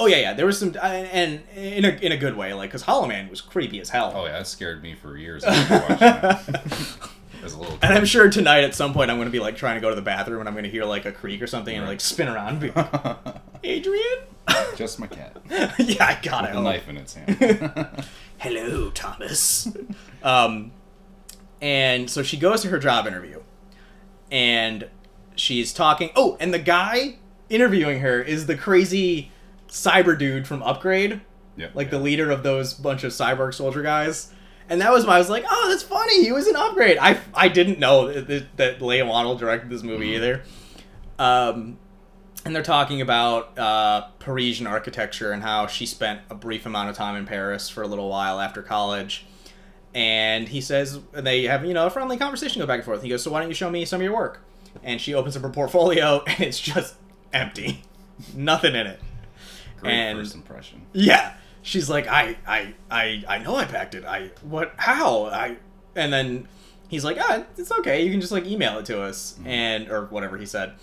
[0.00, 0.32] Oh yeah, yeah.
[0.32, 3.28] There was some, uh, and in a in a good way, like because Hollow Man
[3.30, 4.12] was creepy as hell.
[4.16, 5.44] Oh yeah, that scared me for years.
[7.44, 7.46] after watching that.
[7.46, 7.78] As a little.
[7.82, 9.90] And I'm sure tonight at some point I'm going to be like trying to go
[9.90, 12.00] to the bathroom and I'm going to hear like a creak or something and like
[12.00, 13.16] spin around and be like,
[13.64, 14.18] Adrian?
[14.76, 15.36] Just my cat
[15.78, 16.56] yeah, I got with it.
[16.56, 18.04] a knife in its hand.
[18.38, 19.68] Hello, Thomas.
[20.22, 20.72] um,
[21.62, 23.40] and so she goes to her job interview
[24.30, 24.88] and
[25.34, 26.10] she's talking.
[26.14, 27.16] Oh, and the guy
[27.48, 29.30] interviewing her is the crazy
[29.68, 31.20] cyber dude from Upgrade,
[31.56, 31.74] yep.
[31.74, 34.32] like the leader of those bunch of cyborg soldier guys.
[34.68, 36.24] And that was why I was like, oh, that's funny.
[36.24, 36.96] He was in Upgrade.
[36.98, 40.16] I, I didn't know that, that, that Leigh Whannell directed this movie Mhm.
[40.16, 40.42] either.
[41.18, 41.78] Um,
[42.46, 46.96] and they're talking about uh, Parisian architecture and how she spent a brief amount of
[46.96, 49.26] time in Paris for a little while after college.
[49.94, 53.02] And he says, and they have, you know, a friendly conversation go back and forth.
[53.02, 54.40] He goes, so why don't you show me some of your work?
[54.82, 56.94] And she opens up her portfolio and it's just
[57.32, 57.82] empty.
[58.34, 59.00] Nothing in it.
[59.80, 60.82] Great and- first impression.
[60.92, 61.34] Yeah.
[61.64, 64.04] She's like, I, I, I, I know I packed it.
[64.04, 65.24] I, what, how?
[65.24, 65.56] I,
[65.96, 66.46] and then
[66.88, 68.04] he's like, ah, it's okay.
[68.04, 69.46] You can just like email it to us Mhm.
[69.46, 70.74] and, or whatever he said.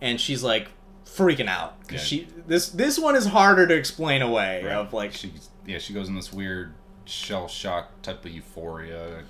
[0.00, 0.68] And she's like
[1.04, 1.76] freaking out.
[1.90, 1.98] Yeah.
[1.98, 4.72] she, this, this one is harder to explain away Right.
[4.74, 5.32] of like, she
[5.66, 6.72] yeah she goes in this weird
[7.04, 9.22] shell shock type of euphoria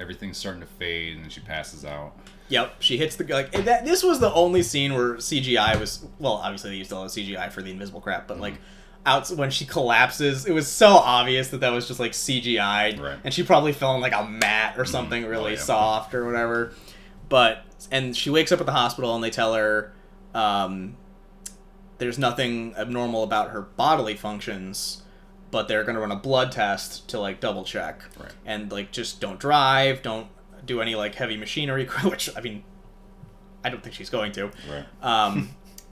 [0.00, 2.12] everything's starting to fade and then she passes out
[2.48, 3.84] Yep, she hits the like that.
[3.84, 6.32] This was the only scene where CGI was well.
[6.34, 8.54] Obviously, they used a lot of CGI for the invisible crap, but like
[9.08, 13.18] out when she collapses, it was so obvious that that was just like CGI, Right.
[13.24, 15.58] and she probably fell on like a mat or something Oh, really yeah.
[15.60, 16.72] soft or whatever.
[17.28, 19.92] But and she wakes up at the hospital and they tell her
[20.34, 20.96] um,
[21.98, 25.02] there's nothing abnormal about her bodily functions,
[25.50, 29.20] but they're gonna run a blood test to like double check right and like just
[29.20, 30.28] don't drive, don't
[30.64, 32.62] do any like heavy machinery, which I mean,
[33.64, 34.50] I don't think she's going to.
[34.70, 35.50] right Um,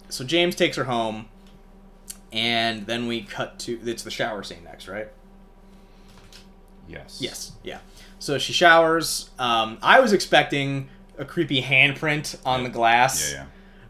[0.08, 1.28] so James takes her home,
[2.32, 5.08] and then we cut to it's the shower scene next, right?
[6.88, 7.78] yes Yes, yeah.
[8.18, 9.30] So she showers.
[9.38, 13.32] Um, I was expecting a creepy handprint on the glass.
[13.32, 13.46] yeah yeah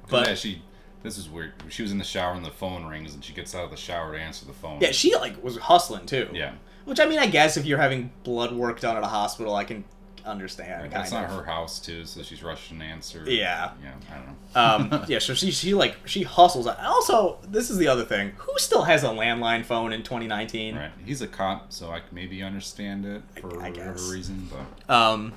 [0.09, 0.62] But- yeah she
[1.03, 3.55] this is weird she was in the shower and the phone rings and she gets
[3.55, 6.29] out of the shower to answer the phone Yeah, she like was hustling too.
[6.33, 6.53] yeah
[6.85, 9.64] Which I mean, I guess if you're having blood work done at a hospital, I
[9.64, 9.85] can
[10.27, 10.83] understand.
[10.83, 11.31] right, that's not of.
[11.37, 13.71] her house too so she's rushing to answer Yeah.
[13.83, 16.67] yeah i don't know Um, yeah, so she she like she hustles.
[16.67, 18.33] Also, this is the other thing.
[18.39, 20.77] Who still has a landline phone in 2019?
[20.77, 24.11] right he's a cop so i maybe understand it for I whatever guess.
[24.11, 25.33] reason but Um,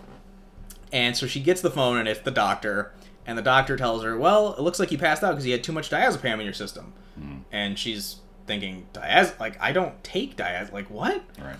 [0.91, 2.91] and so she gets the phone and it's the doctor,
[3.27, 5.63] and the doctor tells her, "Well, it looks like you passed out because you had
[5.63, 9.33] too much diazepam in your system." mm, And she's thinking, "Diaz?
[9.39, 10.71] Like I don't take diaz?
[10.73, 11.57] Like what?" right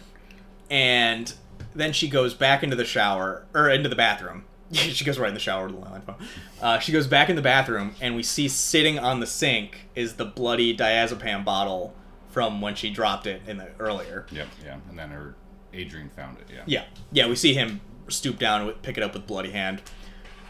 [0.72, 1.32] And
[1.76, 4.46] then she goes back into the shower or into the bathroom.
[4.72, 6.16] she goes right in the shower with the landline phone.
[6.62, 10.16] Uh, she goes back in the bathroom, and we see sitting on the sink is
[10.16, 11.94] the bloody diazepam bottle
[12.30, 14.26] from when she dropped it in the earlier.
[14.32, 15.34] yep yeah and then her
[15.74, 19.14] adrian found it yeah Yeah, yeah, we see him stoop down and pick it up
[19.14, 19.82] with bloody hand.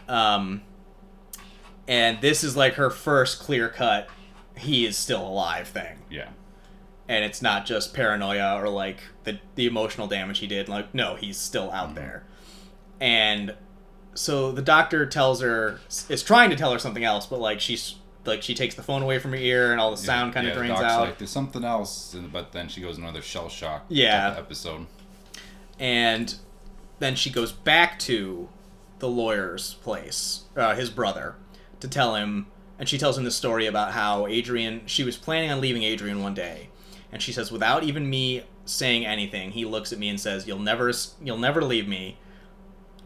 [0.08, 0.60] Um,
[1.88, 4.08] and this is like her first clear cut.
[4.56, 6.28] He is still alive thing, yeah
[7.10, 10.68] and it's not just paranoia or like the the emotional damage he did.
[10.68, 11.94] Like, no, he's still out Mhm.
[11.96, 12.24] there.
[13.00, 13.54] And
[14.14, 17.96] so the doctor tells her is trying to tell her something else, but like she's
[18.26, 20.46] like she takes the phone away from her ear and all the Yeah, sound kind
[20.46, 21.00] of yeah, the drains doc's out.
[21.00, 23.86] Like, There's something else, but then she goes another shell shock.
[23.88, 24.34] Yeah.
[24.38, 24.86] episode.
[25.78, 26.34] and
[26.98, 28.48] then she goes back to
[28.98, 31.34] the lawyer's place, uh, his brother,
[31.80, 32.46] to tell him.
[32.78, 34.82] And she tells him the story about how Adrian.
[34.86, 36.69] She was planning on leaving Adrian one day,
[37.12, 40.58] and she says, without even me saying anything, he looks at me and says, "You'll
[40.60, 40.92] never,
[41.22, 42.18] you'll never leave me.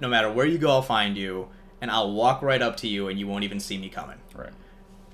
[0.01, 1.49] No matter where you go, I'll find you,
[1.81, 4.53] and I'll walk right up to you, and you won't even see me coming." Right.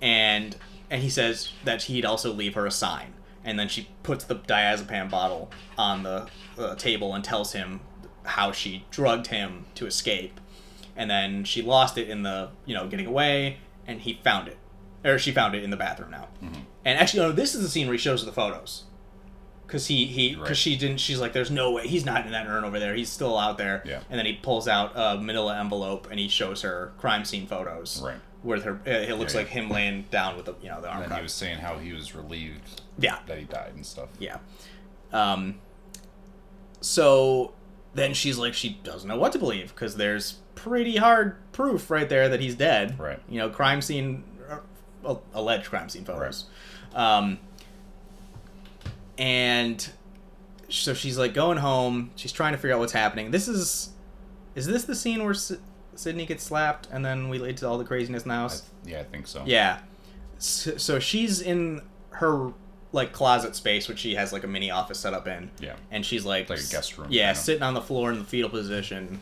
[0.00, 0.56] and
[0.90, 3.12] and he says that he'd also leave her a sign
[3.44, 6.26] and then she puts the diazepam bottle on the
[6.58, 7.80] uh, table and tells him
[8.24, 10.40] how she drugged him to escape
[10.96, 14.58] and then she lost it in the you know getting away and he found it
[15.04, 16.62] or she found it in the bathroom now Mhm.
[16.90, 18.84] And actually no this is the scene where he shows her the photos
[19.66, 20.56] because he he because Right.
[20.56, 23.08] she didn't she's like there's no way he's not in that urn over there he's
[23.10, 24.00] still out there Yeah.
[24.10, 28.02] and then he pulls out a manila envelope and he shows her crime scene photos
[28.04, 28.16] Right.
[28.42, 31.02] with her it looks Yeah, like him laying down with the you know the arm
[31.04, 34.08] And he was saying how he was relieved yeah that he died and stuff.
[34.18, 34.38] yeah
[35.12, 35.60] um
[36.80, 37.52] so
[37.94, 42.08] then she's like she doesn't know what to believe because there's pretty hard proof right
[42.08, 43.20] there that he's dead Right.
[43.28, 44.24] you know crime scene
[45.04, 46.46] uh, alleged crime scene photos
[46.94, 47.38] um
[49.18, 49.90] and
[50.68, 53.90] so she's like going home she's trying to figure out what's happening this is
[54.54, 55.52] is this the scene where S-
[55.94, 58.62] Sydney gets slapped, and then we lead to all the craziness in the I, house.
[58.86, 59.42] yeah, I think so.
[59.46, 59.80] Yeah.
[60.38, 62.52] So, so she's in her
[62.92, 65.74] like closet space, which she has like a mini office set up in, Yeah.
[65.90, 67.42] and she's like, Like a guest room, Yeah, kind of.
[67.44, 69.20] sitting on the floor in the fetal position,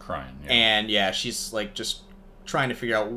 [0.00, 0.36] Crying.
[0.44, 0.50] Yeah.
[0.52, 2.00] and yeah, she's like just
[2.44, 3.12] trying to figure out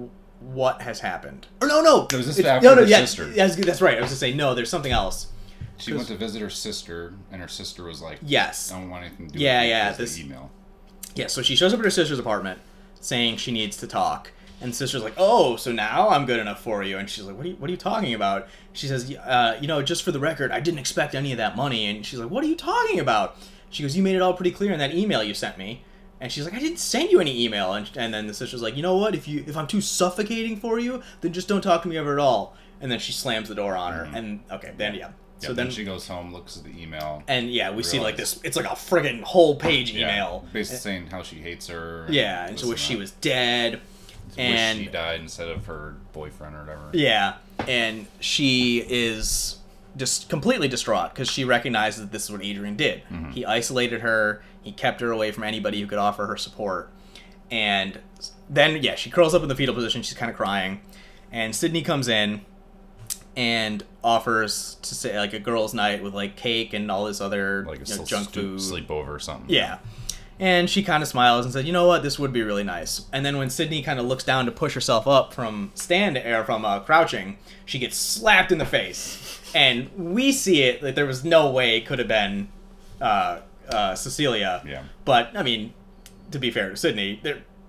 [0.52, 1.48] what has happened.
[1.62, 3.28] Or no, no, No, was this It's- after no, no, her yeah, sister?
[3.30, 3.98] yeah, that's- that's right.
[3.98, 4.54] I was just saying no.
[4.54, 5.28] There's something else.
[5.78, 8.72] she went to visit her sister, and her sister was like, Yes.
[8.72, 10.52] I don't want anything to do Yeah, with yeah, was the this- email.
[11.16, 12.60] Yeah, so she shows up at her sister's apartment
[13.00, 14.32] saying she needs to talk.
[14.62, 17.46] And sister's like, "Oh, so now I'm good enough for you." And she's like, "What
[17.46, 20.20] are you, what are you talking about?" She says, uh, "You know, just for the
[20.22, 22.98] record, I didn't expect any of that money." And she's like, "What are you talking
[23.00, 23.36] about?"
[23.70, 25.84] She goes, "You made it all pretty clear in that email you sent me."
[26.24, 28.78] And she's like, "I didn't send you any email." And, and then the sister's like,
[28.78, 29.14] "You know what?
[29.14, 32.14] If you if I'm too suffocating for you, then just don't talk to me ever
[32.14, 34.06] at all." And then she slams the door on her.
[34.06, 34.16] Mhm.
[34.16, 35.10] And okay, then yeah.
[35.42, 37.22] Yeah, so then, then she goes home, looks at the email.
[37.28, 38.40] and yeah, we see like this.
[38.46, 40.46] It's like a friggin' whole page yeah, email.
[40.54, 42.06] basically saying how she hates her.
[42.10, 43.82] Yeah, and so wish she was dead.
[44.38, 46.90] and wish she died instead of her boyfriend or whatever.
[46.94, 47.34] yeah,
[47.68, 49.58] and she is
[49.98, 53.04] just completely distraught because she recognizes that this is what Adrian did.
[53.12, 53.34] Mhm.
[53.34, 54.42] He isolated her.
[54.64, 56.90] He kept her away from anybody who could offer her support.
[57.52, 58.00] And
[58.50, 60.02] then yeah, she curls up in the fetal position.
[60.02, 60.82] She's kind of crying,
[61.32, 62.42] and Sydney comes in
[63.36, 67.66] and offers to say like a girls' night with like cake and all this other
[67.68, 68.60] Like you know, junk food.
[68.60, 69.50] sleepover or something.
[69.50, 69.80] Yeah.
[70.40, 72.02] And she kind of smiles and said, "You know what?
[72.02, 74.74] This would be really nice." And then when Sydney kind of looks down to push
[74.74, 79.90] herself up from stand or from uh, crouching, she gets slapped in the face, and
[79.96, 82.48] we see it that there was no way it could have been
[83.00, 84.62] uh, uh, Cecilia.
[84.68, 84.84] Yeah.
[85.06, 85.74] But I mean,
[86.32, 87.22] to be fair to Sydney,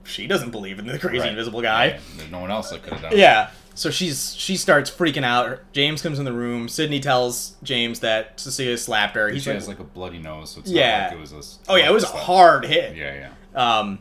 [0.04, 1.30] she doesn't believe in the crazy Right.
[1.30, 1.86] invisible guy.
[1.86, 3.18] Yeah, There's no one else that could have done it.
[3.18, 3.50] Yeah.
[3.76, 5.60] So she's she starts freaking out.
[5.72, 6.68] James comes in the room.
[6.68, 9.30] Sydney tells James that Cecilia slapped her.
[9.36, 11.00] She like, has like a bloody nose, so it's Yeah.
[11.00, 11.72] not like it was a.
[11.72, 13.78] "Oh yeah, it was a hard hit." Yeah, yeah.
[13.78, 13.98] Um,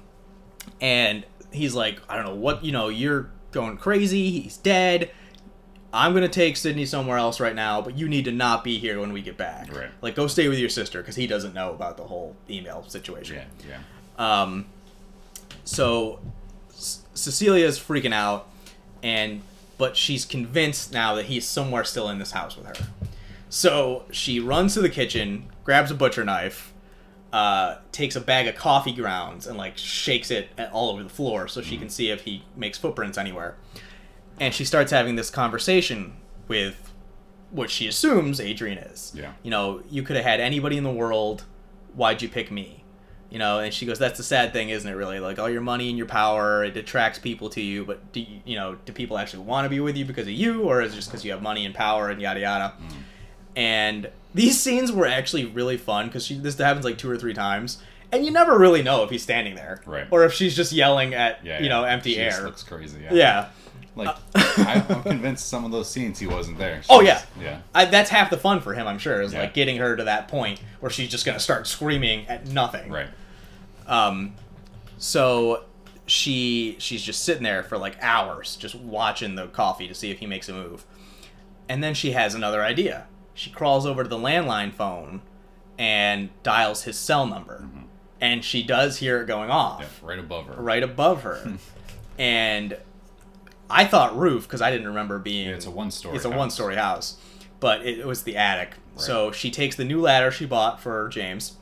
[0.82, 4.29] and he's like, I don't know what, you know, you're going crazy.
[4.41, 5.12] He's dead.
[5.93, 8.99] I'm gonna take Sydney somewhere else right now, but you need to not be here
[8.99, 9.71] when we get back.
[9.73, 9.91] Right.
[10.01, 13.45] Like, go stay with your sister because he doesn't know about the whole email situation.
[13.67, 13.77] Yeah,
[14.17, 14.41] yeah.
[14.41, 14.65] Um,
[15.63, 16.19] so
[16.71, 18.49] C- Cecilia's freaking out,
[19.03, 19.43] and
[19.77, 22.86] but she's convinced now that he's somewhere still in this house with her.
[23.49, 26.73] So she runs to the kitchen, grabs a butcher knife,
[27.32, 31.47] uh, takes a bag of coffee grounds, and like shakes it all over the floor
[31.47, 33.56] so she can see if he makes footprints anywhere.
[34.39, 36.13] And she starts having this conversation
[36.48, 36.91] with
[37.52, 39.12] what she assumes Adrian is.
[39.15, 39.34] Yeah.
[39.43, 41.43] You know, you could have had anybody in the world.
[41.93, 42.84] Why'd you pick me?
[43.30, 44.93] You know, and she goes, "That's the sad thing, isn't it?
[44.96, 47.84] Really, like all your money and your power, it attracts people to you.
[47.84, 50.34] But do you, you know, do people actually want to be with you because of
[50.34, 52.93] you, or is it just because you have money and power and yada yada?" Mm.
[53.56, 57.80] And these scenes were actually really fun because this happens like two or three times,
[58.12, 60.08] and you never really know if he's standing there, Right.
[60.12, 61.69] or if she's just yelling at Yeah, you yeah.
[61.69, 62.30] know empty She air.
[62.30, 63.00] just looks crazy.
[63.04, 63.13] Yeah.
[63.13, 63.46] yeah.
[63.95, 66.82] Like I, I'm convinced some of those scenes he wasn't there.
[66.89, 67.13] Oh, She yeah.
[67.15, 67.60] was- Yeah.
[67.75, 69.41] I, that's half the fun for him, I'm sure, is Yeah.
[69.41, 72.91] like getting her to that point where she's just gonna start screaming at nothing.
[72.91, 73.08] Right.
[73.88, 74.34] Um,
[74.97, 75.63] so
[76.06, 80.19] she she's just sitting there for like hours, just watching the coffee to see if
[80.19, 80.86] he makes a move,
[81.69, 83.08] and then she has another idea.
[83.34, 85.21] She crawls over to the landline phone
[85.77, 87.67] and dials his cell number,
[88.21, 90.08] and she does hear it going off Yeah.
[90.10, 90.62] Right above her.
[90.62, 91.58] right above her,
[92.17, 92.77] and
[93.69, 95.49] I thought roof because I didn't remember being.
[95.49, 97.17] Yeah, it's a one-story It's a one-story house,
[97.60, 98.76] but it, was the attic.
[98.95, 101.58] So she takes the new ladder she bought for James,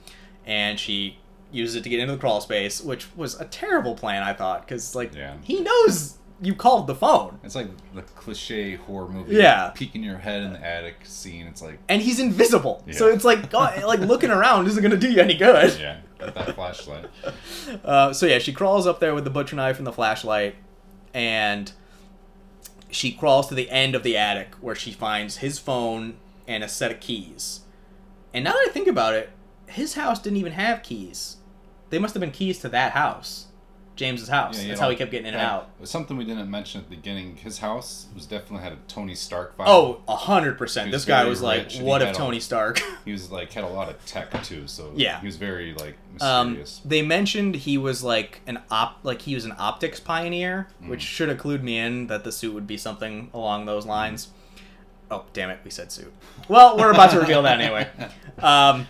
[0.45, 1.17] and she
[1.51, 4.65] uses it to get into the crawl space, which was a terrible plan, I thought,
[4.65, 5.35] because like Yeah.
[5.41, 9.35] he knows you called the phone, It's like the cliche horror movie.
[9.35, 9.69] Yeah.
[9.75, 11.45] Peeking your head in the attic scene.
[11.45, 12.83] It's like, and he's invisible.
[12.91, 15.79] So it's like God, like looking around isn't gonna do you any good.
[15.79, 17.05] yeah, with that flashlight.
[17.85, 20.55] Uh, so yeah, she crawls up there with the butcher knife and the flashlight,
[21.13, 21.71] and
[22.91, 26.67] she crawls to the end of the attic where she finds his phone and a
[26.67, 27.61] set of keys.
[28.33, 29.29] And now that I think about it,
[29.67, 31.37] his house didn't even have keys.
[31.89, 33.47] They must have been keys to that house,
[34.01, 34.59] James's house.
[34.61, 35.69] Yeah, That's know, how he kept getting in and out.
[35.83, 37.35] Something we didn't mention at the beginning.
[37.37, 39.65] His house was definitely had a Tony Stark vibe.
[39.67, 40.91] Oh, a hundred percent.
[40.91, 43.67] This guy was like, "What if had a- Tony Stark?" He was like had a
[43.69, 45.19] lot of tech too, so Yeah.
[45.21, 46.81] he was very like Um, mysterious.
[46.83, 51.07] they mentioned he was like an op, like he was an optics pioneer, which Mm.
[51.07, 54.29] should have clued me in that the suit would be something along those lines.
[55.09, 56.13] Oh, damn it, we said suit.
[56.47, 57.87] Well, we're about to reveal that anyway.
[58.41, 58.87] Um,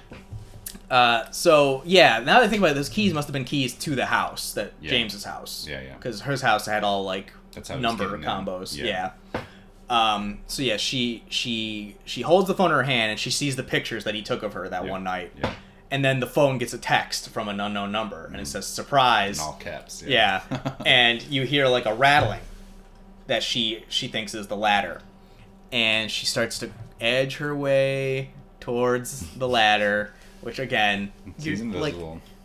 [0.91, 3.73] uh, so yeah, now that I think about it, those keys must have been keys
[3.75, 4.89] to the house that Yeah.
[4.91, 5.65] James's house.
[5.67, 5.95] Yeah, yeah.
[5.95, 8.77] Because his house had all like That's how it was number combos.
[8.77, 9.11] Yeah.
[9.33, 9.41] Yeah.
[9.89, 13.55] Um, so yeah, she she she holds the phone in her hand and she sees
[13.55, 14.91] the pictures that he took of her that Yeah.
[14.91, 15.53] one night yeah,
[15.89, 19.37] and then the phone gets a text from an unknown number, and it says surprise.
[19.39, 20.01] In all caps.
[20.05, 20.43] Yeah,
[20.85, 22.39] and you hear like a rattling
[23.27, 25.01] that she she thinks is the ladder,
[25.73, 26.69] and she starts to
[27.01, 28.29] edge her way
[28.61, 31.95] towards the ladder, which again, you- like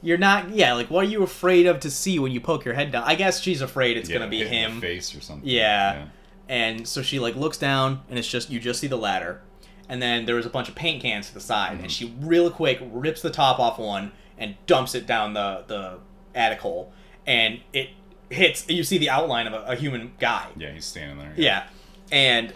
[0.02, 0.50] you're not.
[0.50, 3.02] Yeah, like what are you afraid of to see when you poke your head down?
[3.06, 4.80] I guess she's afraid it's Yeah, gonna be hit in the him.
[4.80, 5.48] face or something.
[5.48, 6.06] Yeah.
[6.48, 9.40] And so she like looks down, and it's just you just see the ladder,
[9.88, 11.82] and then there was a bunch of paint cans to the side, Mm-hmm.
[11.84, 15.98] and she real quick rips the top off one and dumps it down the the
[16.34, 16.92] attic hole,
[17.26, 17.90] and it
[18.30, 18.64] hits.
[18.68, 20.46] You see the outline of a, a human guy.
[20.56, 21.32] Yeah, he's standing there.
[21.36, 21.64] Yeah,
[22.12, 22.52] and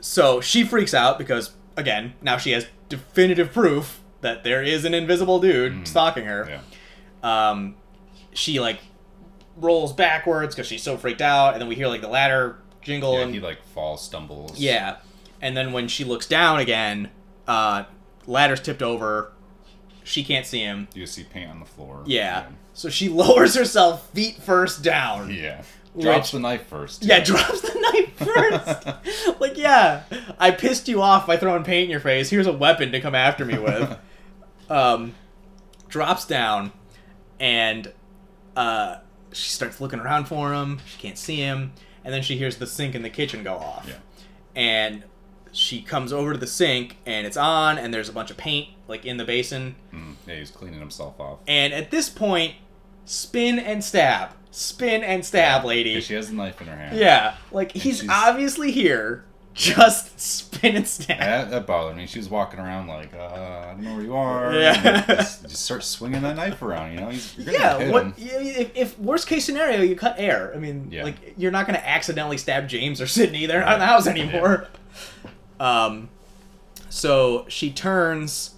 [0.00, 4.94] so she freaks out because again now she has definitive proof that there is an
[4.94, 6.48] invisible dude stalking her
[7.22, 7.50] Yeah.
[7.50, 7.76] um,
[8.32, 8.80] she like
[9.56, 13.14] rolls backwards because she's so freaked out, and then we hear like the ladder jingle,
[13.14, 14.58] Yeah, and he like falls, stumbles.
[14.58, 14.96] yeah,
[15.40, 17.10] and then when she looks down again,
[17.48, 17.84] uh,
[18.26, 19.32] ladder's tipped over.
[20.04, 20.86] She can't see him.
[20.94, 22.02] You see paint on the floor.
[22.06, 25.32] Yeah, so she lowers herself feet first down.
[25.32, 25.62] Yeah.
[25.98, 27.04] Drops Which- the knife first.
[27.04, 27.32] Yeah, too.
[27.36, 29.40] drops the knife first.
[29.40, 30.02] like, yeah,
[30.38, 32.28] I pissed you off by throwing paint in your face.
[32.28, 33.96] Here's a weapon to come after me with.
[34.70, 35.14] Um,
[35.88, 36.72] drops down,
[37.40, 37.92] and
[38.56, 38.96] uh,
[39.32, 40.80] she starts looking around for him.
[40.86, 41.72] She can't see him,
[42.04, 43.86] and then she hears the sink in the kitchen go off.
[43.88, 43.94] Yeah.
[44.54, 45.04] And
[45.52, 48.68] she comes over to the sink, and it's on, and there's a bunch of paint
[48.88, 49.76] like in the basin.
[49.92, 51.40] Mm, yeah, he's cleaning himself off.
[51.46, 52.54] And at this point,
[53.04, 55.94] spin and stab, spin and stab, lady.
[55.94, 56.96] 'Cause she has the knife in her hand.
[56.98, 59.24] Yeah, like he's she's- obviously here.
[59.56, 61.18] Just spin and stab.
[61.18, 62.06] That, that bothered me.
[62.06, 63.18] She was walking around like, uh,
[63.68, 64.52] I don't know where you are.
[64.54, 65.02] Yeah.
[65.06, 67.08] Just, just start swinging that knife around, you know?
[67.08, 70.52] He's, Yeah, what if, if worst case scenario you cut air?
[70.54, 71.04] I mean, Yeah.
[71.04, 73.46] like you're not going to accidentally stab James or Sydney.
[73.46, 74.68] They're not in the house anymore.
[75.58, 76.10] Um,
[76.90, 78.56] so she turns,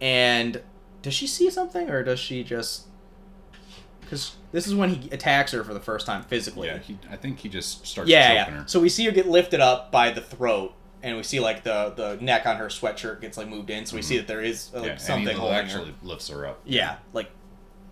[0.00, 0.62] and
[1.02, 2.86] does she see something or does she just?
[4.00, 6.68] Because this is when he attacks her for the first time physically.
[6.68, 8.60] Yeah, he, I think he just starts yeah, choking yeah.
[8.62, 8.68] her.
[8.68, 11.92] So we see her get lifted up by the throat, and we see like the
[11.96, 13.84] the neck on her sweatshirt gets like moved in.
[13.86, 14.90] So we see that there is uh, like, Mm-hmm.
[14.92, 15.94] yeah, something and he holding actually her.
[16.02, 16.60] lifts her up.
[16.64, 17.30] Yeah, like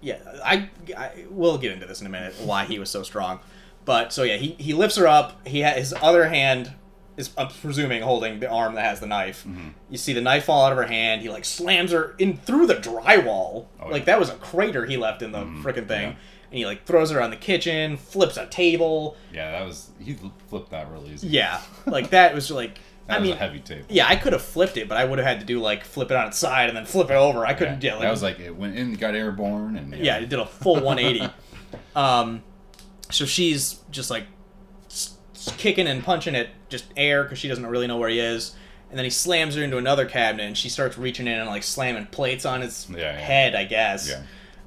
[0.00, 0.18] yeah.
[0.44, 3.40] I, I we'll get into this in a minute why he was so strong,
[3.84, 5.46] but so yeah, he he lifts her up.
[5.46, 6.72] He ha- his other hand
[7.16, 9.44] is I'm presuming holding the arm that has the knife.
[9.48, 9.68] Mm-hmm.
[9.90, 11.22] You see the knife fall out of her hand.
[11.22, 13.66] He like slams her in through the drywall.
[13.80, 14.04] Oh, like yeah.
[14.06, 16.10] that was a crater he left in the freaking thing.
[16.10, 16.14] yeah.
[16.56, 19.14] And he like throws her on the kitchen, flips a table.
[19.30, 20.16] Yeah, that was, he
[20.48, 21.28] flipped that really easy.
[21.28, 22.78] Yeah, like that was like.
[23.06, 23.84] That I was mean, a heavy tape.
[23.88, 26.10] yeah, I could have flipped it, but I would have had to do like flip
[26.10, 27.46] it on its side and then flip it over.
[27.46, 27.80] I couldn't.
[27.84, 30.44] Yeah, like, that was like, it went in, got airborne, and yeah, it did a
[30.46, 31.32] full 180.
[31.94, 32.42] um,
[33.10, 34.24] so she's just like
[34.86, 38.18] s- s- kicking and punching at just air because she doesn't really know where he
[38.18, 38.56] is.
[38.90, 41.62] And then he slams her into another cabinet, and she starts reaching in and like
[41.62, 43.12] slamming plates on his Yeah, yeah.
[43.12, 44.08] head, I guess.
[44.08, 44.22] Yeah.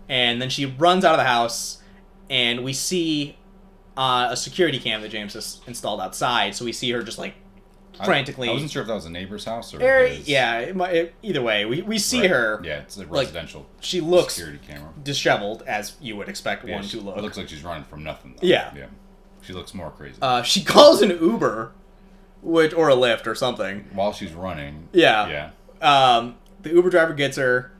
[0.07, 1.78] And then she runs out of the house,
[2.29, 3.37] and we see
[3.97, 6.55] uh, a security cam that James has installed outside.
[6.55, 7.33] So we see her just like
[8.05, 8.47] frantically.
[8.49, 10.27] I, wasn't sure if that was a neighbor's house or his.
[10.27, 12.29] yeah, it, might- it, either way, we, we see Right.
[12.29, 12.61] her.
[12.63, 14.93] Yeah, it's a like, residential She looks security camera.
[15.03, 17.17] disheveled, as you would expect Yeah, one she- to look.
[17.17, 18.35] It looks like she's running from nothing.
[18.39, 18.47] Though.
[18.47, 18.71] Yeah.
[18.75, 18.85] Yeah.
[19.41, 20.17] She looks more crazy.
[20.21, 21.71] Uh, she calls an Uber,
[22.41, 23.85] which or a Lyft or something.
[23.93, 24.87] While she's running.
[24.93, 25.49] Yeah.
[25.81, 26.15] Yeah.
[26.17, 27.71] Um, the Uber driver gets her.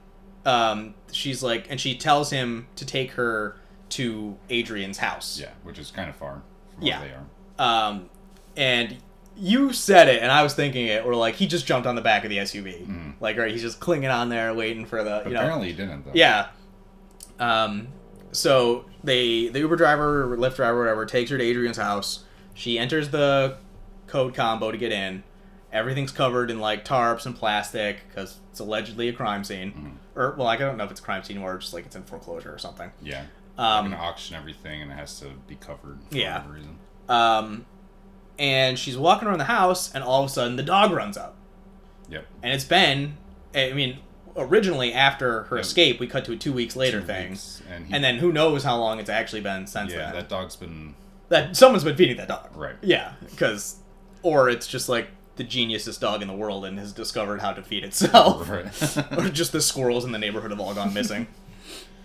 [0.46, 3.56] Um, she's like, and she tells him to take her
[3.90, 5.40] to Adrian's house.
[5.40, 6.42] Yeah, which is kind of far
[6.76, 7.00] from Yeah.
[7.00, 7.88] where they are.
[7.88, 8.10] Um,
[8.56, 8.98] and
[9.36, 12.02] you said it, and I was thinking it, or like he just jumped on the
[12.02, 15.28] back of the SUV, like right, he's just clinging on there, waiting for the, But
[15.28, 16.12] you know, apparently he didn't, though.
[16.14, 16.48] Yeah.
[17.40, 17.88] Um,
[18.32, 22.24] so they the Uber driver or Lyft driver, whatever, takes her to Adrian's house.
[22.54, 23.58] She enters the
[24.08, 25.24] code combo to get in.
[25.72, 29.72] Everything's covered in like tarps and plastic because it's allegedly a crime scene.
[29.72, 29.90] Mm-hmm.
[30.20, 31.96] Or well, like, I don't know if it's a crime scene or just like it's
[31.96, 32.92] in foreclosure or something.
[33.02, 33.24] Yeah.
[33.60, 36.38] Um, They're gonna auction everything, and it has to be covered for Yeah.
[36.38, 36.78] whatever reason.
[37.10, 37.66] Um,
[38.38, 41.36] and she's walking around the house, and all of a sudden the dog runs up.
[42.10, 42.26] Yep.
[42.42, 43.18] And it's been,
[43.54, 44.00] I mean,
[44.38, 45.62] originally after her Yeah.
[45.62, 47.30] escape, we cut to a two weeks later Two thing.
[47.32, 50.14] weeks, and, he, And then who knows how long it's actually been since yeah, then.
[50.14, 50.96] that dog's been
[51.28, 52.50] that someone's been feeding that dog.
[52.56, 52.76] right.
[52.82, 53.76] Yeah, because
[54.24, 57.62] or it's just like the geniusest dog in the world and has discovered how to
[57.62, 58.98] feed itself, Right.
[59.18, 61.28] or just the squirrels in the neighborhood have all gone missing.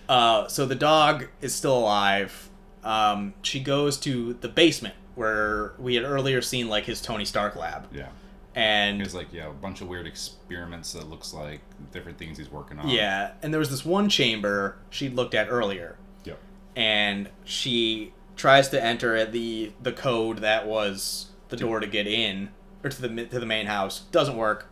[0.08, 2.50] uh, so the dog is still alive.
[2.82, 7.56] Um, she goes to the basement where we had earlier seen like his Tony Stark
[7.56, 8.08] lab, yeah.
[8.54, 11.60] and There's like yeah, a bunch of weird experiments that looks like
[11.92, 12.88] different things he's working on.
[12.88, 16.38] yeah, and there was this one chamber she'd looked at earlier, Yep.
[16.76, 22.06] and she tries to enter at the the code that was the door to get
[22.06, 22.50] in
[22.82, 24.66] or to the to the main house doesn't work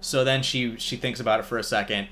[0.00, 2.06] so then she she thinks about it for a second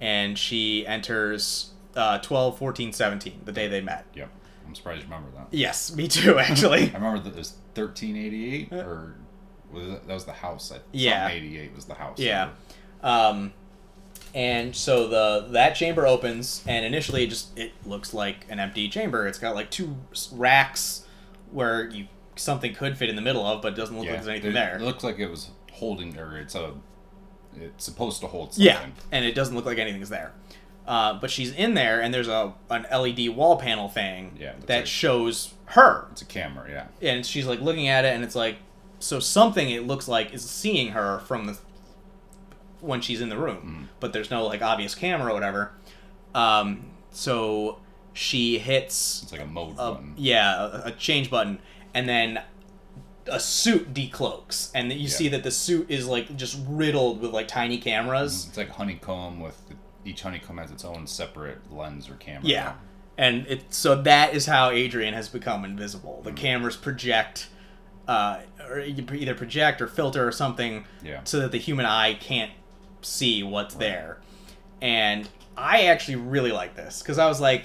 [0.00, 4.04] and she enters uh, 12, 14, 17, the day they met.
[4.14, 4.28] Yep.
[4.66, 5.46] I'm surprised you remember that.
[5.50, 6.90] Yes, me too, actually.
[6.90, 9.14] I remember that it was 1388 or
[9.72, 10.72] was it, that was the house.
[10.72, 11.28] I, Yeah.
[11.28, 12.18] 88 was the house.
[12.18, 12.50] Yeah.
[13.02, 13.52] Um,
[14.34, 18.88] and so the that chamber opens, and initially it just it looks like an empty
[18.88, 19.26] chamber.
[19.26, 19.96] It's got like two
[20.32, 21.06] racks
[21.52, 24.12] where you something could fit in the middle of, but it doesn't look Yeah.
[24.12, 24.76] like there's anything it, there.
[24.76, 26.72] It looks like it was holding, or it's a,
[27.58, 28.66] it's supposed to hold something.
[28.66, 30.32] yeah, and it doesn't look like anything's there.
[30.86, 34.76] Uh, but she's in there, and there's a an LED wall panel thing Yeah, that
[34.78, 34.88] right.
[34.88, 36.70] shows her, It's a camera.
[37.00, 37.08] Yeah.
[37.10, 38.58] and she's like looking at it, and it's like
[39.00, 41.58] so something it looks like is seeing her from the
[42.80, 43.96] when she's in the room, Mm.
[44.00, 45.72] but there's no like obvious camera or whatever.
[46.34, 47.78] Um, so
[48.12, 50.14] she hits It's like a mode a, button.
[50.16, 51.58] yeah a, a change button,
[51.94, 52.42] and then
[53.26, 55.08] a suit decloaks, and you Yeah.
[55.08, 58.46] see that the suit is like just riddled with like tiny cameras.
[58.48, 59.60] It's like a honeycomb with
[60.06, 62.46] each honeycomb has its own separate lens or camera.
[62.46, 62.72] Yeah.
[63.18, 66.20] And it so that is how Adrian has become invisible.
[66.22, 67.48] The cameras project
[68.06, 68.40] uh,
[68.70, 71.20] or you either project or filter or something Yeah.
[71.24, 72.52] so that the human eye can't
[73.02, 74.18] see what's there.
[74.80, 77.64] And I actually really like this because I was like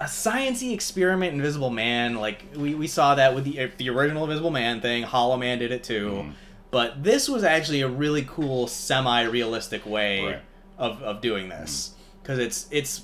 [0.00, 4.50] a sciency experiment invisible man like we, we saw that with the the original invisible
[4.50, 6.32] man thing hollow man did it too Mhm.
[6.72, 10.42] but this was actually a really cool semi-realistic way Right.
[10.82, 13.02] Of, of doing this because it's it's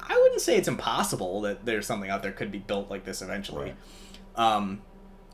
[0.00, 3.22] i wouldn't say it's impossible that there's something out there could be built like this
[3.22, 3.72] eventually
[4.36, 4.54] Right.
[4.54, 4.82] um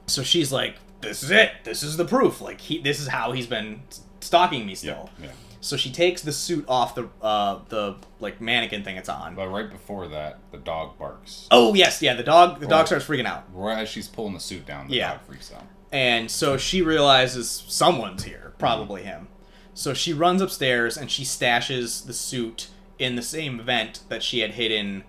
[0.07, 3.33] so she's like this is it this is the proof like he this is how
[3.33, 3.83] he's been
[4.21, 5.29] stalking me still Yeah.
[5.61, 9.49] so she takes the suit off the uh the like mannequin thing it's on But
[9.49, 11.47] right before that, the dog barks.
[11.51, 12.87] oh yes yeah the dog the dog Oh.
[12.87, 15.13] starts freaking out Right as she's pulling the suit down, the Yeah.
[15.13, 15.65] dog freaks out.
[15.93, 19.29] And so she realizes someone's here, probably him.
[19.77, 22.69] So she runs upstairs and she stashes the suit
[22.99, 25.05] in the same vent that she had hidden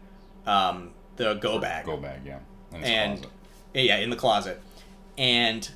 [0.45, 1.85] um, the go bag.
[1.85, 2.39] Go bag, yeah.
[2.73, 3.31] In and closet.
[3.73, 4.61] yeah, in the closet.
[5.17, 5.69] And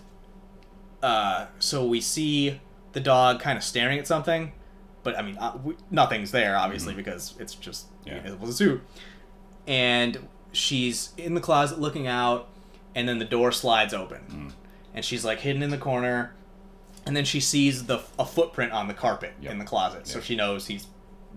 [1.01, 2.59] uh, so we see
[2.91, 4.51] the dog kind of staring at something,
[5.03, 8.09] but I mean, uh, we, nothing's there obviously because it's just Mm-hmm.
[8.09, 8.17] Yeah.
[8.17, 8.81] invisible suit.
[9.67, 12.47] And she's in the closet looking out,
[12.95, 14.51] and then the door slides open, Mm.
[14.95, 16.33] and she's like hidden in the corner,
[17.05, 19.51] and then she sees the a footprint on the carpet Yep.
[19.51, 20.87] in the closet, so she knows he's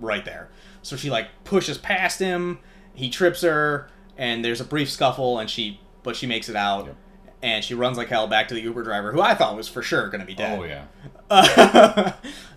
[0.00, 0.48] right there.
[0.82, 2.58] So she like pushes past him,
[2.94, 3.88] he trips her,
[4.18, 6.86] and there's a brief scuffle, and she but she makes it out.
[6.86, 6.96] Yep.
[7.42, 9.82] And she runs like hell back to the Uber driver, who I thought was for
[9.82, 10.58] sure going to be dead.
[10.58, 10.84] Oh yeah.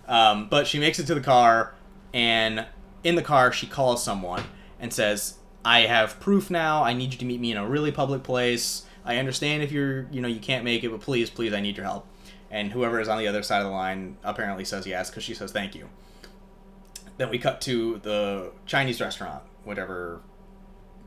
[0.08, 1.74] um, but she makes it to the car,
[2.14, 2.66] and
[3.04, 4.44] in the car, she calls someone
[4.80, 5.34] and says,
[5.64, 6.82] "I have proof now.
[6.84, 8.84] I need you to meet me in a really public place.
[9.04, 11.76] I understand if you're, you know, you can't make it, but please, please, I need
[11.76, 12.06] your help."
[12.50, 15.34] And whoever is on the other side of the line apparently says yes because she
[15.34, 15.88] says thank you.
[17.18, 20.20] Then we cut to the Chinese restaurant, whatever.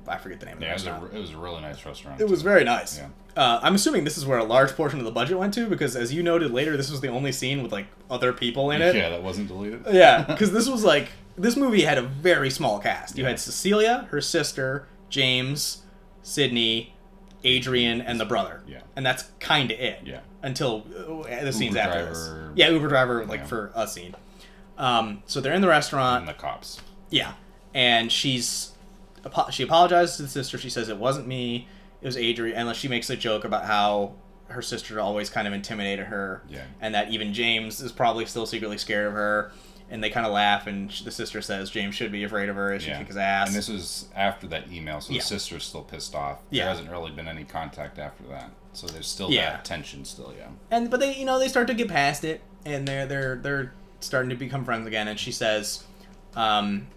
[0.07, 1.13] I forget the name of the Yeah, it was, restaurant.
[1.13, 2.19] a, it was a really nice restaurant.
[2.21, 2.97] It was very nice.
[2.97, 3.07] Yeah.
[3.37, 5.95] Uh, I'm assuming this is where a large portion of the budget went to because,
[5.95, 8.95] as you noted later, this was the only scene with like other people in it.
[8.95, 9.85] Yeah, that wasn't deleted.
[9.91, 13.17] Yeah, because this was like this movie had a very small cast.
[13.17, 13.29] You Yeah.
[13.29, 15.83] had Cecilia, her sister, James,
[16.23, 16.93] Sydney,
[17.43, 18.63] Adrian, and the brother.
[18.67, 18.81] Yeah.
[18.95, 19.99] and that's kind of it.
[20.03, 20.19] Yeah.
[20.43, 22.31] Until uh, the scenes after this.
[22.55, 23.45] Yeah, Uber driver like Yeah.
[23.47, 24.15] for a scene.
[24.77, 26.21] Um, so they're in the restaurant.
[26.21, 26.79] And the cops.
[27.09, 27.33] Yeah,
[27.73, 28.71] and she's
[29.51, 30.57] she apologizes to the sister.
[30.57, 31.67] She says it wasn't me,
[32.01, 32.57] it was Adrian.
[32.67, 34.13] And she makes a joke about how
[34.47, 36.63] her sister always kind of intimidated her, Yeah.
[36.81, 39.51] and that even James is probably still secretly scared of her.
[39.89, 42.71] And they kind of laugh, and the sister says James should be afraid of her
[42.73, 42.99] as she Yeah.
[42.99, 43.47] kick his ass.
[43.47, 45.19] And this was after that email, so Yeah.
[45.19, 46.39] the sister's still pissed off.
[46.49, 46.63] Yeah.
[46.63, 48.51] There hasn't really been any contact after that.
[48.73, 49.51] So there's still Yeah.
[49.51, 50.47] that tension still, yeah.
[50.69, 53.73] and but they you know they start to get past it and they're they're they're
[53.99, 55.83] starting to become friends again and she says
[56.35, 56.87] um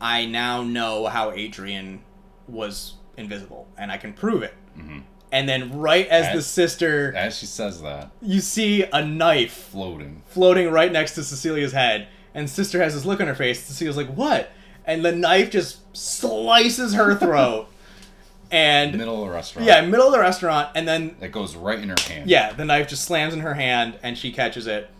[0.00, 2.00] i now know how adrian
[2.48, 5.00] was invisible and i can prove it hmm
[5.32, 10.22] and then right as the sister As she says that, you see a knife floating.
[10.26, 13.96] floating right next to cecilia's head and sister has this look on her face cecilia's
[13.96, 14.50] like what
[14.84, 17.68] and the knife just slices her throat
[18.50, 19.66] and Middle of the restaurant.
[19.66, 22.28] yeah middle of the restaurant and then It goes right in her hand.
[22.28, 24.90] yeah, the knife just slams in her hand and she catches it.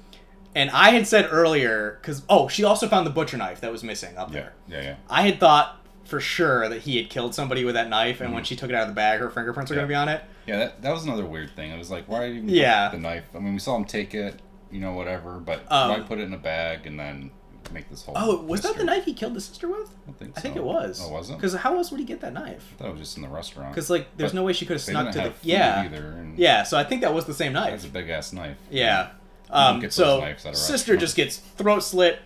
[0.55, 3.84] And I had said earlier, because, oh, she also found the butcher knife that was
[3.84, 4.34] missing up Yeah.
[4.40, 4.53] there.
[4.68, 4.94] Yeah, yeah.
[5.09, 8.42] I had thought for sure that he had killed somebody with that knife, and when
[8.42, 9.90] she took it out of the bag, her fingerprints were Mm-hmm.
[9.92, 10.05] Yeah.
[10.07, 10.24] going to be on it.
[10.46, 11.70] Yeah, that, that was another weird thing.
[11.70, 12.88] It was like, why even Yeah.
[12.88, 13.26] the knife?
[13.32, 14.40] I mean, we saw him take it,
[14.72, 17.30] you know, whatever, but Um, why put it in a bag and then
[17.73, 18.14] make this whole.
[18.16, 19.91] Oh, was that the knife he killed the sister with?
[20.09, 21.01] I think I think it was.
[21.05, 21.35] Oh, was it?
[21.37, 22.73] Because how else would he get that knife?
[22.75, 23.73] I thought it was just in the restaurant.
[23.75, 25.25] Because, like, there's But no way she could have snuck to the.
[25.31, 25.83] food Yeah.
[25.85, 26.27] either.
[26.37, 27.91] Yeah, so I think that was the same That's knife.
[27.91, 28.57] a big ass knife.
[28.71, 29.11] Yeah.
[29.51, 32.21] Um, so knives at a sister just gets throat slit,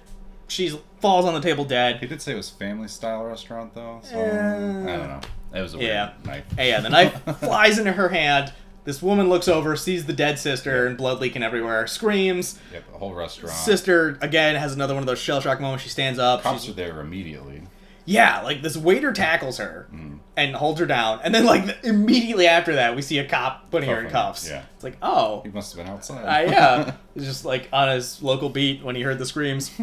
[0.46, 1.96] she falls on the table dead.
[2.00, 5.20] He did say it was family style restaurant though, so Uh, I don't know.
[5.54, 6.12] It was a yeah.
[6.16, 6.44] weird knife.
[6.58, 8.52] And yeah, the knife flies into her hand.
[8.84, 11.86] This woman looks over, sees the dead sister, and blood leaking everywhere.
[11.86, 12.58] Screams.
[12.72, 13.54] Yep, the whole restaurant.
[13.56, 15.82] Sister again has another one of those shell shock moments.
[15.84, 16.42] She stands up.
[16.42, 17.62] Cops she's- are there immediately.
[18.04, 20.18] yeah, like this waiter tackles her Mm.
[20.36, 23.88] and holds her down, and then like immediately after that, we see a cop putting
[23.88, 24.46] her in cuffs.
[24.50, 24.64] yeah.
[24.74, 26.22] It's like, oh, He must have been outside.
[26.46, 29.70] uh, yeah, he's just like on his local beat when he heard the screams.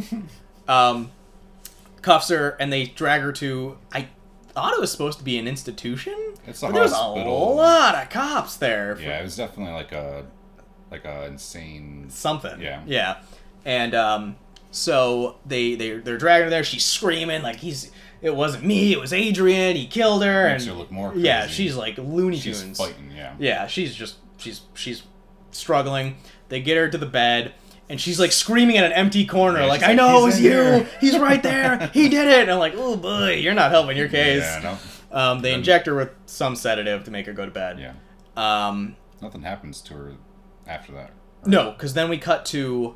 [0.67, 1.11] Um,
[2.01, 3.77] cuffs her and they drag her to.
[3.91, 4.07] I
[4.53, 6.33] thought it was supposed to be an institution.
[6.47, 7.55] It's a but there's a hospital.
[7.55, 8.95] lot of cops there.
[8.95, 10.25] for yeah, it was definitely like a
[10.89, 12.05] like a insane.
[12.09, 12.59] something.
[12.61, 12.81] Yeah.
[12.85, 13.17] Yeah.
[13.65, 14.35] And um,
[14.71, 16.63] so they they they're dragging her there.
[16.63, 17.91] She's screaming like he's.
[18.21, 18.91] It wasn't me.
[18.93, 19.75] It was Adrian.
[19.75, 20.49] He killed her.
[20.49, 21.53] Makes and her look more yeah, crazy.
[21.63, 22.77] she's like Looney She's Tunes.
[22.77, 23.11] fighting.
[23.15, 23.33] Yeah.
[23.39, 25.01] Yeah, she's just she's she's
[25.51, 26.17] struggling.
[26.49, 27.53] They get her to the bed,
[27.91, 30.37] and she's like screaming at an empty corner, Yeah, like, "I like, know "He's it's
[30.39, 30.49] in you.
[30.51, 31.91] there." He's right there.
[31.93, 34.77] He did it." And I'm like, "Oh boy, you're not helping your case." Yeah.
[35.11, 35.17] No.
[35.19, 37.77] Um, they inject her with some sedative to make her go to bed.
[37.79, 37.93] Yeah.
[38.37, 40.13] Um, Nothing happens to her
[40.65, 41.11] after that.
[41.45, 42.95] no, because then we cut to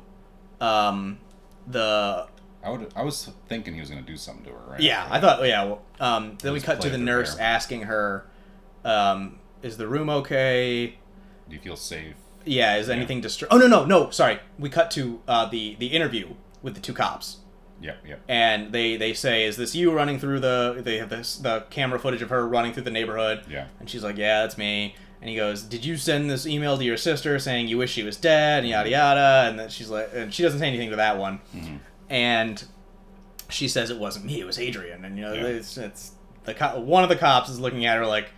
[0.60, 1.18] um,
[1.66, 2.26] the
[2.64, 2.90] I would.
[2.96, 4.70] I was thinking he was gonna do something to her.
[4.72, 4.80] Right.
[4.80, 5.06] yeah.
[5.10, 5.64] I thought yeah.
[5.64, 7.46] Well, um, then we cut to the nurse hair.
[7.46, 8.26] asking her,
[8.84, 10.98] um, "Is the room okay?"
[11.48, 12.14] Do you feel safe?
[12.46, 14.10] Yeah, is anything distra- Oh no, no, no.
[14.10, 16.28] Sorry, we cut to uh, the the interview
[16.62, 17.38] with the two cops,
[17.82, 17.96] Yep.
[18.06, 18.20] Yep.
[18.28, 21.98] and they they say, "Is this you running through the?" They have this the camera
[21.98, 23.66] footage of her running through the neighborhood, Yeah.
[23.80, 26.84] and she's like, "Yeah, that's me." And he goes, "Did you send this email to
[26.84, 29.48] your sister saying you wish she was dead?" And yada yada.
[29.50, 31.78] And then she's like, and she doesn't say anything to that one, Mhm.
[32.08, 32.64] and
[33.48, 35.04] she says it wasn't me, it was Adrian.
[35.04, 35.44] And you know, Yeah.
[35.46, 36.12] it's, it's
[36.44, 38.28] the co- one of the cops is looking at her like,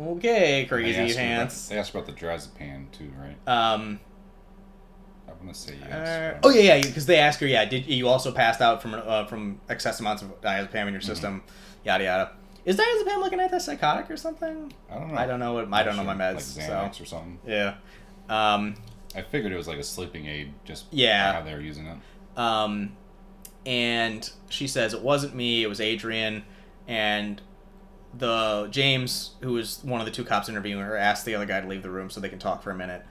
[0.00, 3.36] "Okay, crazy asked her about- pants." They asked about the diazepam too, right?
[3.46, 4.00] Um,
[5.28, 6.08] I want to say yes.
[6.08, 6.82] Uh, oh yeah, yeah.
[6.82, 10.22] Because they ask her, yeah, did you also passed out from uh, from excess amounts
[10.22, 11.42] of diazepam in your system?
[11.84, 12.30] Yada yada.
[12.64, 14.72] Is diazepam like an antipsychotic or something?
[14.90, 15.18] I don't know.
[15.18, 16.58] I don't know what I don't know my Like meds.
[16.58, 17.38] Xanax so or something.
[17.46, 17.74] yeah,
[18.28, 18.76] um,
[19.16, 21.32] I figured it was like a sleeping aid, just Yeah.
[21.32, 21.96] how they were using it.
[22.38, 22.92] um,
[23.66, 26.44] and she says it wasn't me, it was Adrian,
[26.88, 27.40] and
[28.14, 31.60] the James, who was one of the two cops interviewing her, asked the other guy
[31.60, 33.02] to leave the room so they can talk for a minute,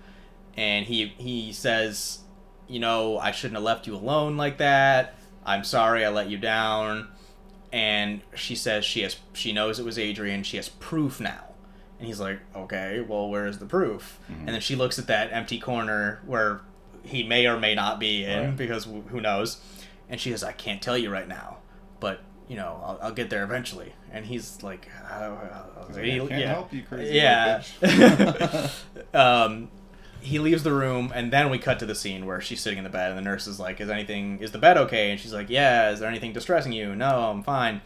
[0.57, 2.19] and he he says,
[2.67, 5.15] you know, I shouldn't have left you alone like that.
[5.45, 7.07] I'm sorry I let you down.
[7.73, 10.43] And she says she has she knows it was Adrian.
[10.43, 11.45] She has proof now.
[11.97, 14.19] And he's like, okay, well, where's the proof?
[14.29, 14.39] Mhm.
[14.39, 16.61] And then she looks at that empty corner where
[17.03, 18.57] he may or may not be in Right.
[18.57, 19.61] because wh- who knows?
[20.09, 21.57] And she says, I can't tell you right now,
[22.01, 22.21] but
[22.51, 23.93] you know, I'll, I'll get there eventually.
[24.11, 24.89] And he's like,
[25.87, 26.47] like, I can't yeah.
[26.53, 27.59] help you, crazy Yeah.
[27.81, 28.71] bitch.
[29.15, 29.71] um,
[30.19, 32.83] he leaves the room, and then we cut to the scene where she's sitting in
[32.83, 34.39] the bed, and the nurse is like, "Is anything?
[34.39, 36.93] Is the bed okay?" And she's like, "Yeah." Is there anything distressing you?
[36.93, 37.79] No, I'm fine.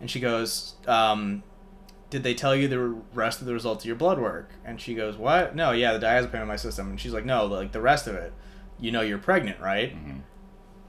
[0.00, 1.42] And she goes, um,
[2.08, 2.78] "Did they tell you the
[3.14, 5.56] rest of the results of your blood work?" And she goes, "What?
[5.56, 8.14] No, yeah, the diazepam in my system." And she's like, "No, like the rest of
[8.14, 8.32] it.
[8.78, 10.20] You know, you're pregnant, right?" Mhm.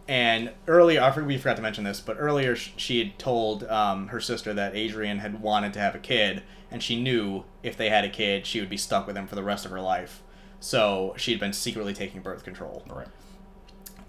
[0.07, 4.09] And earlier, I forgot we forgot to mention this, but earlier she had told um,
[4.09, 7.89] her sister that Adrian had wanted to have a kid, and she knew if they
[7.89, 10.21] had a kid, she would be stuck with him for the rest of her life.
[10.59, 13.07] So she had been secretly taking birth control, right.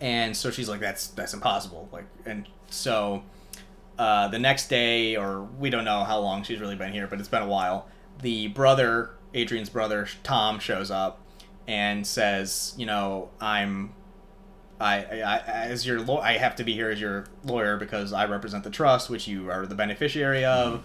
[0.00, 3.22] and so she's like, "That's that's impossible." Like, and so
[3.98, 7.20] uh, the next day, or we don't know how long she's really been here, but
[7.20, 7.88] it's been a while.
[8.20, 11.20] The brother, Adrian's brother, Tom, shows up
[11.66, 13.92] and says, "You know, I'm
[14.80, 18.26] I, I as your law, I have to be here as your lawyer because I
[18.26, 20.84] represent the trust, which you are the beneficiary of.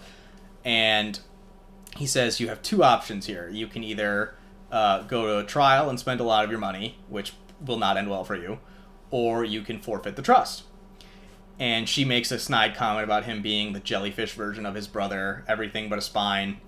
[0.64, 1.18] And
[1.96, 3.48] he says you have two options here.
[3.50, 4.34] You can either
[4.70, 7.34] uh, go to a trial and spend a lot of your money, which
[7.64, 8.58] will not end well for you,
[9.10, 10.64] or you can forfeit the trust.
[11.58, 15.44] And she makes a snide comment about him being the jellyfish version of his brother,
[15.46, 16.60] everything but a spine.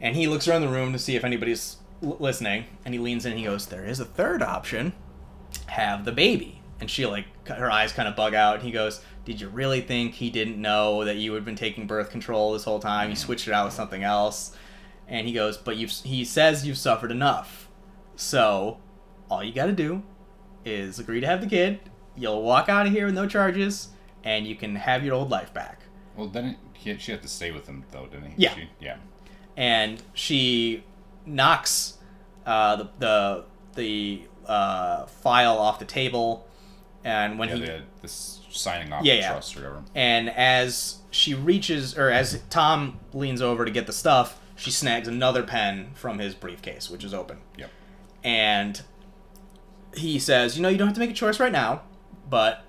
[0.00, 3.26] And he looks around the room to see if anybody's l- listening, and he leans
[3.26, 4.94] in and he goes, There is a third option
[5.70, 6.60] have the baby.
[6.80, 8.56] And she like her eyes kind of bug out.
[8.56, 11.86] And he goes, "Did you really think he didn't know that you had been taking
[11.86, 13.10] birth control this whole time?
[13.10, 14.56] You switched it out with something else."
[15.06, 17.68] And he goes, "But you've," he says you've suffered enough.
[18.16, 18.78] So,
[19.30, 20.02] all you got to do
[20.64, 21.80] is agree to have the kid.
[22.16, 23.88] You'll walk out of here with no charges
[24.24, 25.82] and you can have your old life back."
[26.16, 28.42] Well, then he, she had to stay with him though, didn't he?
[28.42, 28.54] Yeah.
[28.54, 28.96] She, yeah.
[29.56, 30.84] and she
[31.26, 31.98] knocks
[32.46, 33.44] uh, the the
[33.74, 36.46] the uh, file off the table,
[37.04, 39.30] and when yeah, he they had this signing off Yeah, the yeah.
[39.32, 39.82] trust or whatever.
[39.94, 45.06] and as she reaches or as Tom leans over to get the stuff, she snags
[45.08, 47.70] another pen from his briefcase, which is open, Yep.
[48.24, 48.82] and
[49.96, 51.82] he says, "You know, you don't have to make a choice right now,
[52.28, 52.64] but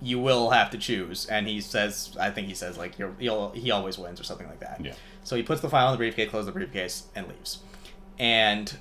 [0.00, 1.26] you will have to choose.
[1.26, 4.46] And he says, I think he says like you're, he'll, he always wins or something
[4.46, 4.80] like that.
[4.80, 4.92] Yeah.
[5.24, 7.58] So he puts the file in the briefcase, closes the briefcase, and leaves.
[8.16, 8.76] And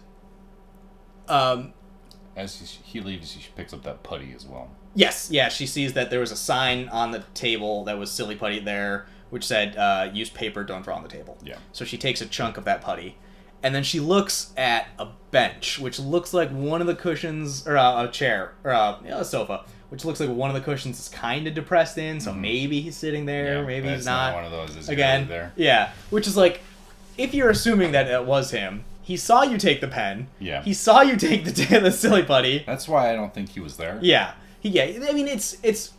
[1.28, 1.74] um,
[2.38, 4.70] As he, he leaves, she picks up that putty as well.
[4.96, 8.36] Yes, yeah, she sees that there was a sign on the table that was silly
[8.36, 11.38] putty there, which said, uh, use paper, don't draw on the table.
[11.44, 11.58] Yeah.
[11.72, 13.18] So she takes a chunk of that putty.
[13.64, 17.76] And then she looks at a bench, which looks like one of the cushions, or
[17.76, 21.10] uh, a chair, or uh, a sofa, which looks like one of the cushions is
[21.10, 24.28] kind of depressed in, so maybe he's sitting there, Yeah, maybe he's not.
[24.32, 25.54] not one of those, is Again, there?
[25.56, 26.62] yeah, which is like,
[27.18, 30.28] if you're assuming that it was him, he saw you take the pen.
[30.38, 30.62] Yeah.
[30.64, 32.64] He saw you take the, the silly putty.
[32.68, 33.98] That's why I don't think he was there.
[34.02, 34.84] Yeah, he, yeah.
[35.10, 35.94] I mean, it's it's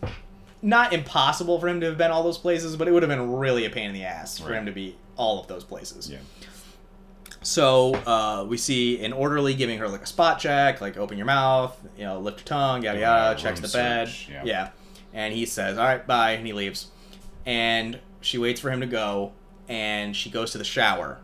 [0.60, 3.32] not impossible for him to have been all those places, but it would have been
[3.32, 4.58] really a pain in the ass for Right.
[4.58, 6.10] him to be all of those places.
[6.10, 6.18] Yeah.
[7.42, 11.26] So uh, we see an orderly giving her like a spot check, like open your
[11.26, 14.70] mouth, you know, lift your tongue, yada yada, a checks the bed, search, yeah.
[15.14, 16.88] and he says, "All right, bye," and he leaves.
[17.46, 19.32] And she waits for him to go,
[19.66, 21.20] and she goes to the shower,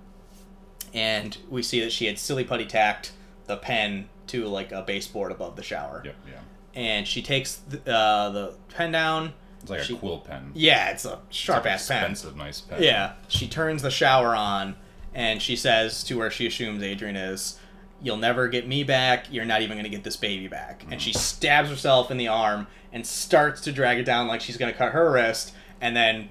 [0.95, 3.13] and we see that she had silly putty tacked
[3.47, 6.15] the pen to like a baseboard above the shower Yep.
[6.27, 6.81] Yeah.
[6.81, 9.35] and she takes the, uh, the pen down.
[9.61, 10.53] It's like She- a quill pen.
[10.55, 11.99] Yeah, it's a It's sharp like ass pen.
[11.99, 12.83] Expensive, nice pen.
[12.83, 14.77] Yeah, she turns the shower on,
[15.15, 17.59] and she says to where she assumes Adrian is,
[18.03, 19.27] "You'll never get me back.
[19.31, 22.67] You're not even gonna get this baby back." And she stabs herself in the arm
[22.93, 26.29] and starts to drag it down like she's gonna cut her wrist, and then,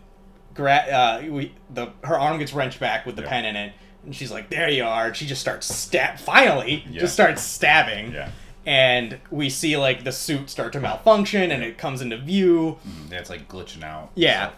[0.54, 3.30] gra- uh, we the her arm gets wrenched back with the Yeah.
[3.30, 3.74] pen in it,
[4.06, 6.20] and she's like, "There you are." And she just starts stab.
[6.20, 7.00] Finally, Yeah.
[7.02, 8.12] just starts stabbing.
[8.14, 8.30] Yeah.
[8.66, 12.78] And we see like the suit start to malfunction, and it comes into view.
[12.88, 14.12] Mm, Yeah, it's like glitching out.
[14.16, 14.52] Yeah.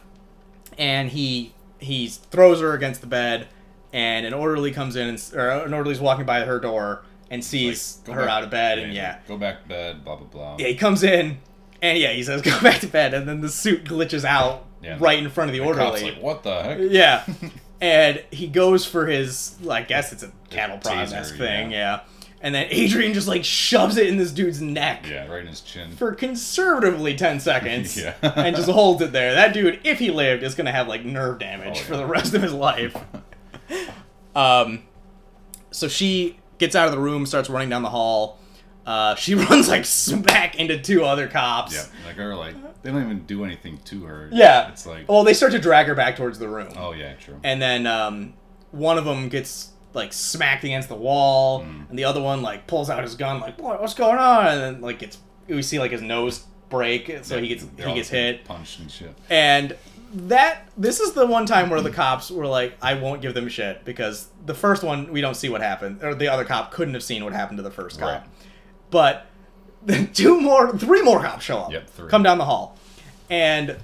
[0.78, 3.48] And he he throws her against the bed,
[3.94, 8.00] and an orderly comes in, and, or an orderly's walking by her door and sees
[8.08, 10.56] Like, her back- out of bed, and yeah, Go back to bed, blah, blah, blah.
[10.60, 11.40] yeah, he comes in,
[11.82, 14.98] and yeah, he says, "Go back to bed," and then the suit glitches out Yeah.
[15.00, 16.04] right in front of the The orderly.
[16.12, 16.78] like, what the heck?
[16.82, 17.24] yeah.
[17.82, 21.78] And he goes for his, I guess it's a cattle prod thing, yeah.
[21.78, 22.00] yeah.
[22.42, 25.62] And then Adrian just like shoves it in this dude's neck Yeah, right in his
[25.62, 25.92] chin.
[25.96, 28.14] for conservatively 10 seconds Yeah.
[28.22, 29.34] and just holds it there.
[29.34, 32.00] That dude, if he lived, is going to have like nerve damage Oh, for yeah.
[32.00, 32.96] the rest of his life.
[34.36, 34.84] um,
[35.72, 38.40] so she gets out of the room, starts running down the hall.
[38.86, 41.74] Uh, she runs like smack into two other cops.
[41.76, 42.56] Yeah, like or like
[42.86, 44.30] they don't even do anything to her.
[44.32, 44.70] Yeah.
[44.70, 46.70] it's like Well, they start to drag her back towards the room.
[46.78, 47.40] oh yeah, true.
[47.44, 48.34] And then um,
[48.72, 51.90] one of them gets like smacked against the wall, Mm.
[51.90, 54.48] and the other one like pulls out his gun, like what, what's going on?
[54.48, 55.18] And then like gets
[55.48, 59.16] we see like his nose break, so he gets he gets hit, punched and shit.
[59.30, 59.76] and
[60.14, 63.50] that this is the one time where the cops were like, I won't give them
[63.50, 66.94] shit because the first one we don't see what happened, or the other cop couldn't
[66.94, 68.24] have seen what happened to the first cop, Right.
[68.92, 69.26] but
[70.14, 72.10] two more, three more cops show up, Yep, three.
[72.10, 72.78] come down the hall,
[73.30, 73.78] and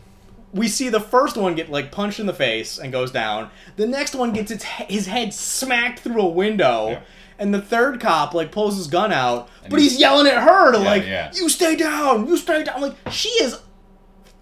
[0.54, 3.50] we see the first one get like punched in the face and goes down.
[3.78, 6.90] The next one gets its his head smacked through a window.
[6.90, 7.02] Yeah.
[7.40, 10.44] And the third cop like pulls his gun out, And but he's, he's- yelling at
[10.44, 11.32] her to Yeah, like, yeah.
[11.34, 13.58] "You stay down, you stay down." Like she is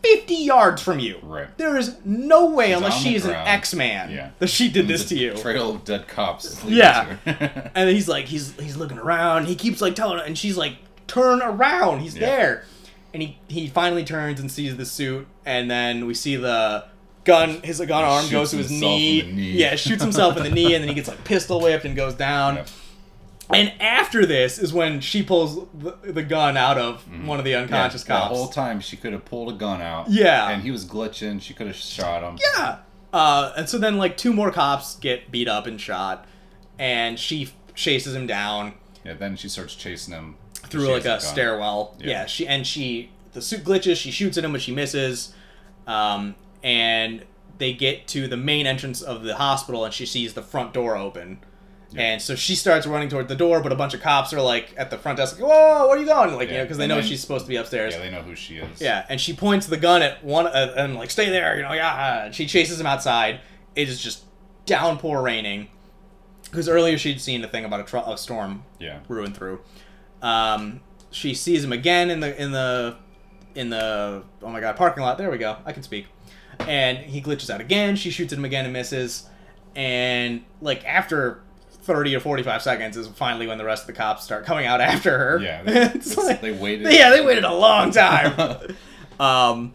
[0.03, 1.18] fifty yards from you.
[1.24, 1.55] Right.
[1.57, 3.32] There is no way, unless she is an.
[3.36, 4.32] X Man, Yeah.
[4.39, 5.34] that she did this to you.
[5.36, 6.64] Trail of dead cops.
[6.66, 7.16] Yeah.
[7.76, 9.45] And he's like, he's he's looking around.
[9.45, 10.76] He keeps like telling her, and she's like,
[11.10, 12.28] "Turn around." He's Yeah.
[12.28, 12.64] there,
[13.14, 16.86] and he he finally turns and sees the suit, and then we see the
[17.26, 17.62] gun.
[17.64, 19.22] His gun arm goes to his knee.
[19.24, 19.51] knee.
[19.51, 22.14] Yeah, shoots himself in the knee, and then he gets like pistol whipped and goes
[22.16, 22.55] down.
[22.57, 22.68] Yep.
[23.51, 27.55] And after this is when she pulls the, the gun out of one of the
[27.55, 28.12] unconscious Mm-hmm.
[28.12, 28.30] Yeah, cops.
[28.32, 30.07] The whole time she could have pulled a gun out.
[30.07, 30.49] Yeah.
[30.49, 31.41] And he was glitching.
[31.41, 32.38] She could have shot him.
[32.55, 32.78] Yeah.
[33.12, 36.26] Uh, and so then like two more cops get beat up and shot,
[36.78, 39.14] and she f- chases him down Yeah.
[39.14, 40.36] Then she starts chasing him
[40.70, 41.95] through She like a stairwell.
[41.99, 42.07] Yeah.
[42.07, 42.26] Yeah.
[42.26, 43.97] She and she the suit glitches.
[43.97, 45.34] She shoots at him, but she misses.
[45.88, 47.26] Um, and
[47.57, 50.95] they get to the main entrance of the hospital, and she sees the front door
[50.95, 51.39] open.
[51.91, 52.01] Yeah.
[52.03, 54.74] And so she starts running toward the door, but a bunch of cops are like
[54.78, 56.59] at the front desk, like, "Whoa, where are you going?" Like, you Yeah.
[56.59, 57.95] know, because they And know then- she's supposed to be upstairs.
[57.95, 58.80] Yeah, they know who she is.
[58.80, 61.74] Yeah, and she points the gun at one uh, and like stay there, you know.
[61.74, 63.39] Yeah, and she chases him outside.
[63.76, 64.24] It is just
[64.67, 65.70] downpour raining
[66.43, 68.99] because earlier she'd seen a thing about a, tr- a storm Yeah.
[69.07, 69.61] brewing through.
[70.22, 72.95] Um, she sees him again in the in the
[73.55, 75.17] in the oh my god parking lot.
[75.17, 75.57] There we go.
[75.65, 76.07] I can speak.
[76.59, 77.95] And he glitches out again.
[77.95, 79.28] She shoots at him again and misses.
[79.76, 81.41] And like after.
[81.82, 84.80] 30 or 45 seconds is finally when the rest of the cops start coming out
[84.80, 85.39] after her.
[85.39, 85.63] Yeah.
[85.65, 86.91] They, it's like, they waited.
[86.93, 88.76] yeah, they waited a long time.
[89.20, 89.74] um,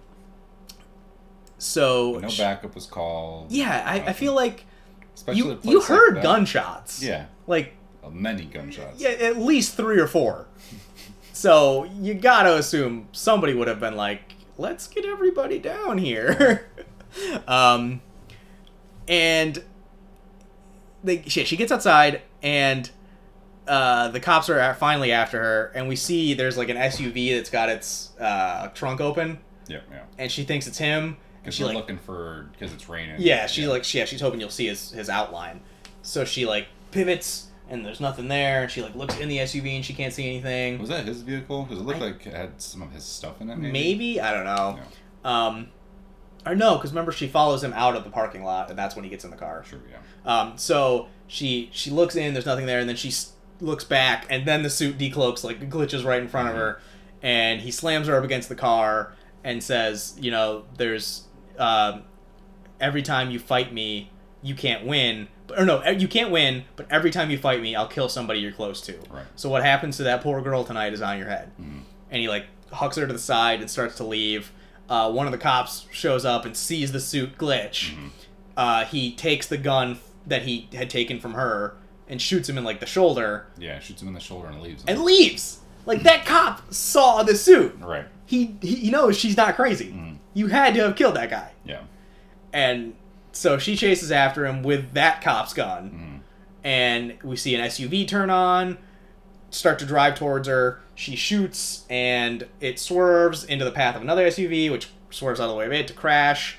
[1.58, 3.50] so No backup was called.
[3.50, 4.64] yeah, I, I feel like
[5.14, 6.22] Especially you you heard that.
[6.22, 7.02] gunshots.
[7.02, 7.26] Yeah.
[7.48, 7.74] like
[8.12, 9.00] Many gunshots.
[9.00, 10.46] yeah, at least three or four.
[11.32, 16.68] so you gotta assume somebody would have been like, let's get everybody down here.
[17.48, 18.00] um,
[19.08, 19.62] and
[21.02, 22.90] they she, she gets outside and
[23.66, 27.48] uh, the cops are finally after her, and we see there's like an SUV that's
[27.48, 29.38] got its uh, trunk open,
[29.68, 30.02] Yeah, yeah.
[30.18, 31.04] and she thinks it's him.
[31.04, 33.16] And Because she's like, looking for because it's raining.
[33.20, 35.60] yeah, she's like, she, yeah, she's hoping you'll see his his outline.
[36.02, 38.62] So she like pivots, and there's nothing there.
[38.62, 40.78] And she like looks in the SUV, and she can't see anything.
[40.78, 41.62] Was that his vehicle?
[41.64, 43.56] Because it looked I- like it had some of his stuff in it.
[43.56, 43.72] Maybe.
[43.72, 44.78] Maybe I don't know.
[45.28, 45.68] Um,
[46.46, 49.04] or no, because remember she follows him out of the parking lot, and that's when
[49.04, 49.64] he gets in the car.
[49.68, 49.78] Sure.
[49.90, 49.98] Yeah.
[50.40, 54.26] Um, so she she looks in, there's nothing there, and then she s- looks back,
[54.28, 56.80] and then the suit decloaks, like glitches right in front of her,
[57.22, 61.24] and he slams her up against the car and says, you know, there's
[61.58, 62.02] um,
[62.78, 64.10] every time you fight me,
[64.42, 65.28] you can't win.
[65.56, 68.52] Or no, you can't win, but every time you fight me, I'll kill somebody you're
[68.52, 68.94] close to.
[69.10, 69.24] Right.
[69.36, 71.50] So what happens to that poor girl tonight is on your head.
[71.60, 71.80] Mhm.
[72.10, 74.52] And he like hucks her to the side and starts to leave.
[74.88, 77.94] Uh, one of the cops shows up and sees the suit glitch.
[77.94, 78.10] Mhm.
[78.56, 81.74] Uh, he takes the gun that he had taken from her
[82.08, 83.78] and shoots him in like the shoulder Yeah.
[83.80, 84.82] Shoots him in the shoulder and leaves.
[84.82, 84.88] Him.
[84.96, 85.58] and leaves.
[85.86, 87.76] Like that cop saw the suit.
[87.80, 88.06] right.
[88.26, 89.92] He he, knows she's not crazy.
[89.92, 90.16] Mhm.
[90.32, 91.50] You had to have killed that guy.
[91.66, 91.80] Yeah.
[92.52, 92.94] And
[93.34, 95.90] so she chases after him with that cop's gun.
[95.90, 96.20] Mhm.
[96.66, 98.78] and we see an SUV turn on,
[99.50, 100.80] start to drive towards her.
[100.94, 105.50] She shoots, and it swerves into the path of another SUV, which swerves out of
[105.50, 106.56] the way of it to crash.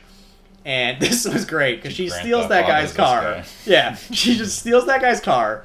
[0.63, 3.21] And this was great because she Grand steals that guy's car.
[3.21, 3.45] guy.
[3.65, 5.63] Yeah, she just steals that guy's car,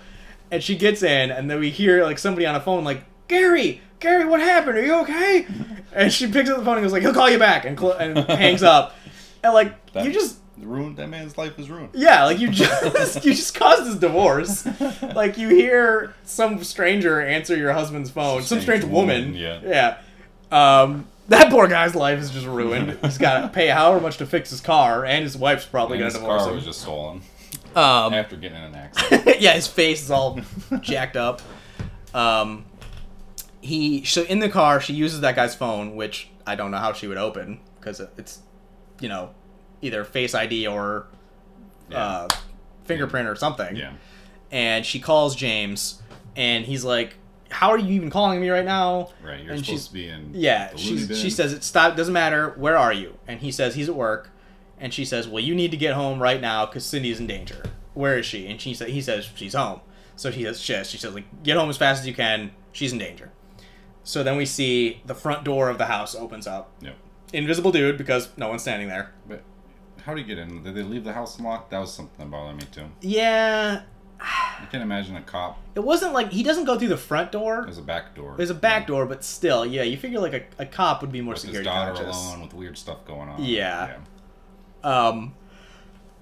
[0.51, 3.81] and she gets in, and then we hear like somebody on a phone like, "Gary,
[3.99, 4.79] Gary, what happened?
[4.79, 5.47] Are you okay?"
[5.93, 7.93] And she picks up the phone and goes like, "He'll call you back," and cl-
[7.99, 8.95] and hangs up.
[9.43, 11.91] And like That- you just ruined that man's life is ruined.
[11.95, 14.67] yeah, like you just you just caused his divorce.
[15.15, 19.33] Like you hear some stranger answer your husband's phone, some strange Strange woman.
[19.33, 19.97] woman, yeah.
[20.53, 20.81] Yeah.
[20.83, 22.99] Um, that poor guy's life is just ruined.
[23.03, 26.07] He's got to pay however much to fix his car, and his wife's probably gonna
[26.07, 26.57] his divorce car him.
[26.57, 27.23] was just stolen
[27.77, 29.41] um, after getting in an accident.
[29.41, 30.41] yeah, his face is all
[30.81, 31.41] jacked up.
[32.15, 32.65] Um,
[33.61, 36.93] he so in the car she uses that guy's phone, which I don't know how
[36.93, 38.41] she would open because it's
[39.01, 39.31] you know
[39.83, 41.07] either Face ID or
[41.95, 42.29] uh,
[42.85, 43.77] fingerprint or something.
[43.77, 43.93] yeah.
[44.53, 46.03] And she calls James,
[46.35, 47.15] and he's like,
[47.51, 49.43] "How are you even calling me right now?" Right.
[49.45, 50.31] You're and supposed she's- to be in.
[50.35, 52.51] Yeah, loony she says it stop doesn't matter.
[52.57, 53.17] Where are you?
[53.29, 54.31] And he says he's at work,
[54.79, 57.63] and she says, "Well, you need to get home right now because Cindy's in danger.
[57.95, 59.81] Where is she?" And she said he says she's home.
[60.17, 62.51] So he says she, she says like get home as fast as you can.
[62.73, 63.31] She's in danger.
[64.03, 66.73] So then we see the front door of the house opens up.
[66.81, 66.97] Yep.
[67.33, 69.13] Invisible dude because no one's standing there.
[69.29, 69.43] But
[70.01, 70.63] how do you get in?
[70.63, 71.71] Did they leave the house unlocked?
[71.71, 72.87] That was something that bothered me too.
[73.01, 73.83] Yeah,
[74.21, 75.59] I can't imagine a cop.
[75.75, 77.63] it wasn't like he doesn't go through the front door.
[77.65, 78.35] There's a back door.
[78.37, 81.21] There's a back door, but still, yeah, you figure like a, a cop would be
[81.21, 82.17] more With his daughter conscious.
[82.17, 83.43] alone with weird stuff going on.
[83.45, 83.97] Yeah.
[84.83, 85.35] Um,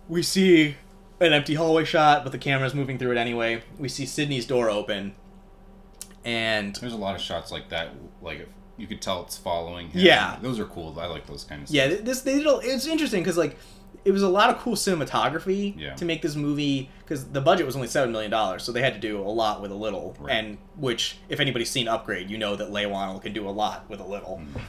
[0.09, 0.77] we see
[1.21, 3.63] an empty hallway shot, but the camera's moving through it anyway.
[3.79, 5.15] We see Sydney's door open,
[6.25, 7.91] and There's a lot of shots like that.
[8.23, 8.49] Like if
[8.79, 10.01] you could tell it's following him.
[10.01, 10.39] Yeah.
[10.41, 10.99] Those are cool.
[10.99, 11.71] I like those kind of.
[11.71, 12.47] yeah, this they did.
[12.47, 13.57] a- It's interesting because like
[14.05, 15.95] it was a lot of cool cinematography Yeah.
[15.95, 18.95] to make this movie because the budget was only seven million dollars, so they had
[18.95, 20.17] to do a lot with a little.
[20.21, 20.33] Right.
[20.37, 24.01] And which, if anybody's seen Upgrade, you know that Whannell can do a lot with
[24.01, 24.41] a little.
[24.55, 24.61] Mm.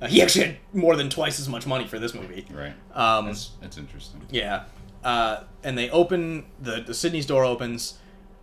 [0.00, 2.46] Uh, he actually had more than twice as much money for this movie.
[2.52, 2.72] Right.
[2.94, 4.22] Um, That's that's interesting.
[4.30, 4.64] Yeah.
[5.04, 7.98] Uh, and they open the the Sydney's door opens,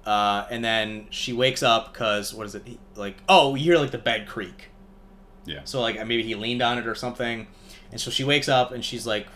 [0.06, 2.68] uh, and then she wakes up because what is it?
[2.96, 4.70] Like oh, you hear like the bed creak.
[5.46, 5.62] Yeah.
[5.66, 7.48] So like maybe he leaned on it or something,
[7.92, 9.28] and so she wakes up and she's like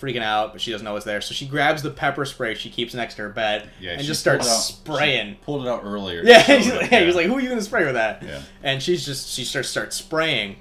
[0.00, 1.20] freaking out, but she doesn't know it's there.
[1.20, 3.92] So she grabs the pepper spray she keeps next to her bed Yeah.
[3.92, 5.36] and just starts out- spraying.
[5.42, 6.22] pulled it out earlier.
[6.24, 8.40] Yeah, he's like, yeah, he was like, "Who are you gonna spray with that?" Yeah.
[8.64, 10.56] And she's just she starts starts spraying,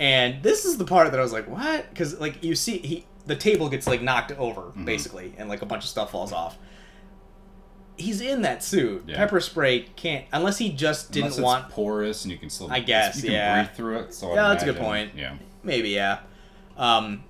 [0.00, 3.06] and this is the part that I was like, "What?" Because like you see, he
[3.26, 4.84] the table gets like knocked over Mm-hmm.
[4.84, 6.58] basically, and like a bunch of stuff falls off.
[7.96, 9.04] He's in that suit.
[9.06, 9.16] Yeah.
[9.16, 11.68] Pepper spray can't unless he just didn't want.
[11.68, 12.70] porous and you can still.
[12.72, 13.62] I guess, you can yeah.
[13.62, 14.14] breathe through it.
[14.14, 15.12] So Yeah, that's a good point.
[15.14, 15.36] Yeah.
[15.62, 16.20] Maybe yeah.
[16.76, 17.24] Um,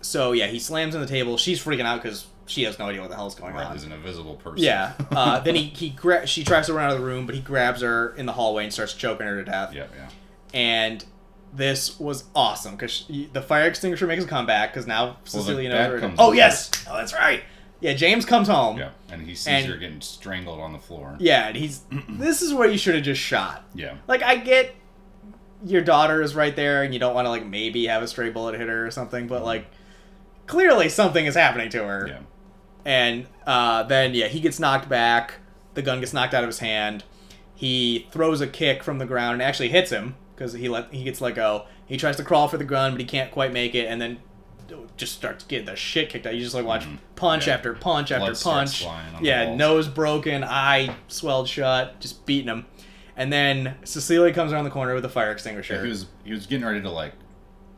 [0.00, 1.36] so yeah, he slams on the table.
[1.36, 3.66] She's freaking out because she has no idea what the hell's going Right.
[3.66, 3.72] on.
[3.72, 4.64] He's an invisible person.
[4.64, 4.92] Yeah.
[5.10, 7.40] Uh, then he he gra- she tries to run out of the room, but he
[7.40, 9.72] grabs her in the hallway and starts choking her to death.
[9.74, 9.86] yeah.
[9.96, 10.08] Yeah.
[10.54, 11.04] and
[11.54, 16.00] this was awesome because the fire extinguisher makes a comeback because now Cecilia knows.
[16.02, 17.42] her- oh yes, oh that's right.
[17.80, 18.78] Yeah, James comes home.
[18.78, 18.90] Yeah.
[19.10, 21.16] And he sees And- her getting strangled on the floor.
[21.18, 21.82] Yeah, and he's.
[22.08, 23.64] this is where you should have just shot.
[23.74, 23.96] Yeah.
[24.08, 24.74] Like I get,
[25.64, 28.30] your daughter is right there, and you don't want to like maybe have a stray
[28.30, 29.66] bullet hit her or something, but like,
[30.46, 32.06] clearly something is happening to her.
[32.08, 32.18] Yeah.
[32.84, 35.34] And uh, then yeah, he gets knocked back.
[35.74, 37.04] The gun gets knocked out of his hand.
[37.54, 41.04] He throws a kick from the ground and actually hits him because he let he
[41.04, 41.66] gets let go.
[41.86, 44.18] He tries to crawl for the gun, but he can't quite make it, and then
[44.96, 46.34] just starts getting the shit kicked out.
[46.34, 46.86] You just like watch
[47.16, 47.48] punch Mm-hmm.
[47.50, 47.54] Yeah.
[47.54, 48.82] after punch after Blood starts punch.
[48.82, 52.66] flying on the Yeah, nose broken, eye swelled shut, just beating him.
[53.16, 55.74] And then Cecilia comes around the corner with a fire extinguisher.
[55.76, 57.12] Yeah, he was he was getting ready to like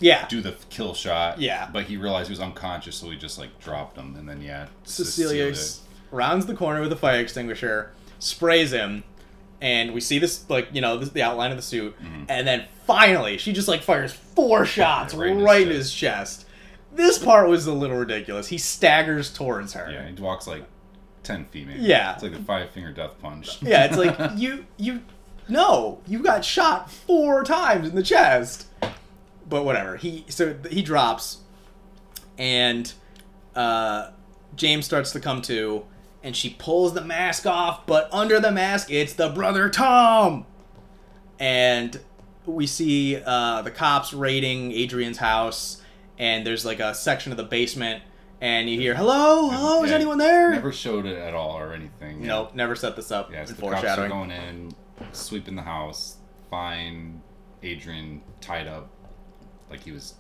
[0.01, 0.27] yeah.
[0.29, 1.41] do the kill shot.
[1.41, 1.69] Yeah.
[1.73, 4.67] But he realized he was unconscious, so he just like dropped him, and then yeah,
[4.85, 5.81] Cecilia s-
[6.11, 9.05] rounds the corner with a fire extinguisher, sprays him,
[9.61, 11.95] and we see this like you know this, the outline of the suit,
[12.29, 15.23] and then finally she just like fires four shots Mm-hmm.
[15.23, 16.47] Yeah, right, right in in his his chest.
[16.99, 18.49] This part was a little ridiculous.
[18.49, 19.89] He staggers towards her.
[19.89, 20.65] Yeah, he walks like
[21.23, 21.79] ten feet, maybe.
[21.81, 22.15] Yeah.
[22.15, 23.63] it's like the five finger death punch.
[23.63, 25.03] Yeah, it's like you you
[25.49, 28.67] no, you got shot four times in the chest.
[29.49, 29.97] But whatever.
[29.97, 31.39] He so he drops
[32.37, 32.93] and
[33.55, 34.11] uh
[34.57, 35.85] James starts to come to
[36.25, 40.47] and she pulls the mask off, but under the mask it's the brother Tom.
[41.39, 42.01] And
[42.45, 45.78] we see uh the cops raiding Adrian's house
[46.19, 48.03] and there's like a section of the basement
[48.41, 50.51] and you hear hello, hello, is Yeah, anyone there?
[50.51, 52.21] Never showed it at all or anything.
[52.21, 52.27] yeah.
[52.29, 54.73] Nope, never set this up Yeah, so the cops are going in,
[55.13, 56.17] sweeping the house,
[56.51, 57.21] find
[57.63, 58.89] Adrian tied up
[59.71, 60.15] like he was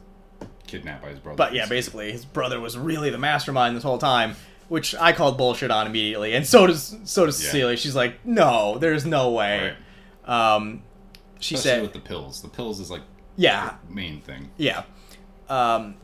[0.66, 1.36] kidnapped by his brother.
[1.36, 4.34] But yeah, basically, his brother was really the mastermind this whole time,
[4.68, 7.46] which I called bullshit on immediately, and so does so does Yeah.
[7.50, 7.76] Cecilia.
[7.76, 9.74] She's like, "No, there's no way."
[10.26, 10.82] Um,
[11.40, 12.42] she Especially said, with the pills.
[12.42, 13.00] The pills is like
[13.36, 14.50] "Yeah, the main thing.
[14.58, 14.82] yeah."
[15.48, 15.96] Um,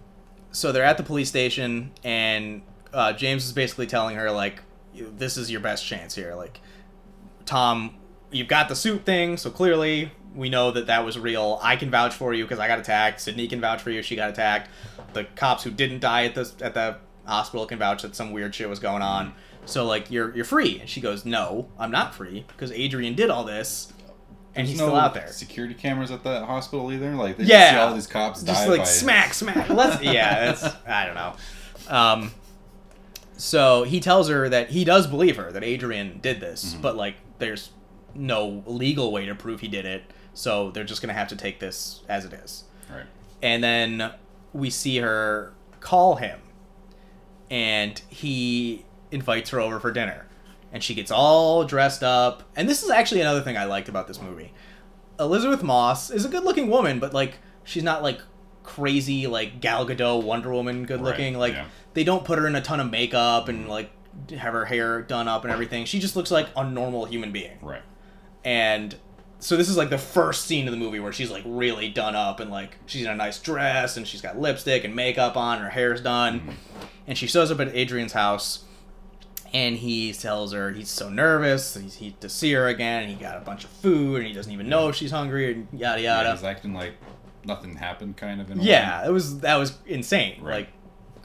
[0.53, 4.63] so they're at the police station, and uh, James is basically telling her like,
[4.95, 6.61] "This is your best chance here." Like,
[7.45, 7.97] Tom,
[8.31, 11.59] you've got the suit thing, so clearly we know that that was real.
[11.63, 13.21] I can vouch for you because I got attacked.
[13.21, 14.71] Sydney can vouch for you; she got attacked.
[15.13, 18.55] The cops who didn't die at the at the hospital can vouch that some weird
[18.55, 19.35] shit was going on.
[19.67, 20.79] So like, you're you're free.
[20.81, 23.93] And she goes, "No, I'm not free because Adrian did all this,
[24.57, 27.15] and he's no still out there." Security cameras at that hospital either.
[27.15, 27.71] Like they Yeah.
[27.71, 28.53] see all these cops die.
[28.53, 29.69] just like smack, smack.
[29.71, 31.35] Let's yeah, that's I don't know.
[31.89, 32.31] Um,
[33.37, 36.83] so he tells her that he does believe her that Adrian did this, Mm-hmm.
[36.83, 37.71] but like there's
[38.15, 41.59] no legal way to prove he did it, so they're just gonna have to take
[41.61, 42.65] this as it is.
[42.93, 43.07] Right.
[43.43, 44.13] And then
[44.53, 46.39] we see her call him,
[47.51, 50.27] and he invites her over for dinner,
[50.75, 52.43] and she gets all dressed up.
[52.57, 54.53] And this is actually another thing I liked about this movie.
[55.21, 58.21] Elisabeth Moss is a good-looking woman, but like she's not like
[58.65, 61.35] crazy like Gal Gadot Wonder Woman good looking.
[61.35, 61.67] Right, like yeah.
[61.95, 63.71] they don't put her in a ton of makeup and mm-hmm.
[63.71, 63.91] like
[64.31, 65.85] have her hair done up and everything.
[65.85, 67.57] She just looks like a normal human being.
[67.63, 67.83] Right.
[68.45, 68.97] And
[69.39, 72.17] so this is like the first scene of the movie where she's like really done
[72.17, 75.61] up and like she's in a nice dress and she's got lipstick and makeup on,
[75.61, 76.41] her hair's done.
[76.41, 76.51] Mm-hmm.
[77.07, 78.65] And she shows up at Adrian's house
[79.55, 83.17] and he tells her he's so nervous, he's he to see her again, and he
[83.17, 86.03] got a bunch of food and he doesn't even know if she's hungry and yada
[86.03, 86.33] Yeah, yada.
[86.33, 86.95] he's acting like
[87.47, 88.51] nothing happened, kind of.
[88.57, 90.43] Yeah, it was that was insane.
[90.43, 90.69] Right.
[90.69, 90.69] Like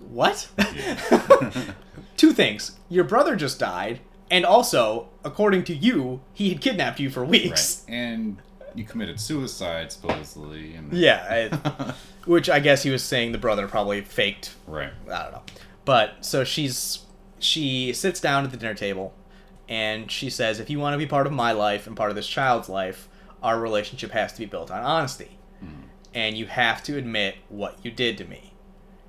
[0.10, 0.48] what?
[0.58, 1.34] Yeah.
[2.18, 2.78] Two things.
[2.90, 4.00] Your brother just died,
[4.32, 7.84] and also, according to you, he had kidnapped you for weeks.
[7.88, 7.96] Right.
[7.96, 8.38] And
[8.76, 10.76] you committed suicide supposedly.
[10.76, 11.94] And Yeah, I-
[12.26, 14.54] which I guess he was saying the brother probably faked.
[14.68, 14.92] right.
[15.12, 15.42] I don't know.
[15.86, 17.00] But so she's
[17.40, 19.14] she sits down at the dinner table
[19.70, 22.16] and she says, "If you want to be part of my life and part of
[22.16, 23.08] this child's life,
[23.42, 25.38] our relationship has to be built on honesty.
[25.60, 25.84] Hmm.
[26.14, 28.54] And you have to admit what you did to me."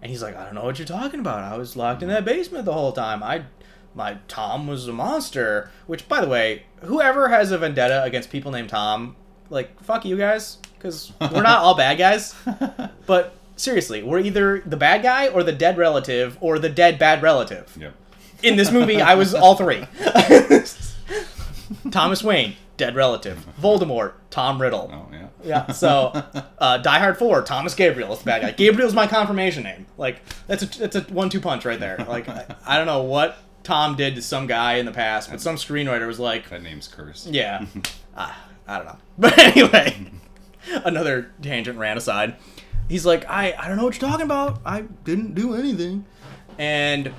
[0.03, 1.41] And he's like, "I don't know what you're talking about.
[1.41, 2.27] I was locked in that hmm.
[2.27, 3.23] basement the whole time.
[3.23, 3.45] I
[3.95, 8.53] my Tom was a monster." Which by the way, whoever has a vendetta against people
[8.53, 9.17] named Tom,
[9.49, 12.35] like fuck you guys cuz we're not all bad guys.
[13.07, 17.23] But seriously, we're either the bad guy or the dead relative or the dead bad
[17.23, 17.77] relative.
[17.79, 17.95] Yep.
[18.43, 19.87] In this movie, I was all three.
[21.91, 23.45] Thomas Wayne, dead relative.
[23.61, 24.91] Voldemort, Tom Riddle.
[24.93, 25.27] Oh yeah.
[25.43, 26.13] Yeah, so
[26.59, 28.51] uh, Die Hard 4, Thomas Gabriel is the bad guy.
[28.53, 29.87] Gabriel's my confirmation name.
[29.97, 31.97] Like, that's a, that's a one two punch right there.
[32.09, 35.41] Like, I, I don't know what Tom did to some guy in the past, but
[35.41, 37.29] some screenwriter was like, That name's cursed.
[37.29, 37.65] yeah.
[38.17, 38.37] Ah,
[38.67, 38.99] I don't know.
[39.19, 39.97] But anyway,
[40.85, 42.37] another tangent ran aside.
[42.89, 44.61] He's like, I, I don't know what you're talking about.
[44.67, 46.05] I didn't do anything.
[46.59, 47.13] And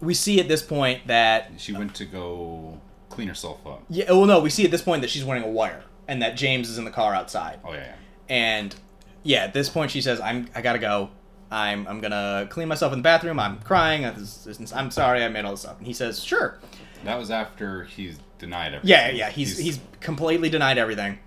[0.00, 3.82] we see at this point that She went to go clean herself up.
[3.88, 6.36] yeah, well no, we see at this point that she's wearing a wire and that
[6.36, 7.58] James is in the car outside.
[7.64, 7.78] Oh yeah.
[7.78, 7.94] yeah.
[8.28, 8.74] And
[9.22, 11.10] yeah, at this point she says, "I'm I gotta go.
[11.50, 13.40] I'm I'm gonna clean myself in the bathroom.
[13.40, 14.04] I'm crying.
[14.04, 15.24] I- this- this- I'm sorry.
[15.24, 16.58] I made all this up." And he says, "Sure."
[17.04, 18.88] That was after he's denied everything.
[18.90, 19.30] Yeah, yeah.
[19.30, 21.18] He's he's completely denied everything,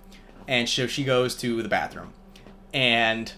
[0.48, 2.14] and so she goes to the bathroom,
[2.74, 3.32] and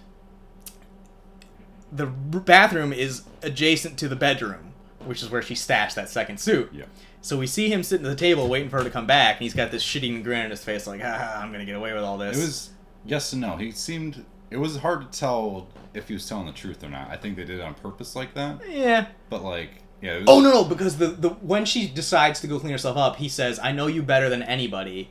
[1.92, 4.73] the bathroom is adjacent to the bedroom,
[5.06, 6.70] which is where she stashed that second suit.
[6.74, 6.86] Yeah.
[7.22, 9.44] So we see him sitting at the table waiting for her to come back, and
[9.44, 12.04] he's got this shitty grin on his face, like, "Ah, I'm gonna get away with
[12.04, 12.70] all this." It was
[13.06, 13.56] yes and no.
[13.58, 14.26] He seemed.
[14.50, 17.10] It was hard to tell if he was telling the truth or not.
[17.10, 18.60] I think they did it on purpose like that.
[18.70, 19.08] Yeah.
[19.30, 19.70] But like,
[20.02, 20.18] yeah.
[20.20, 23.16] Was, Oh no no because the the when she decides to go clean herself up,
[23.16, 25.10] he says, "I know you better than anybody."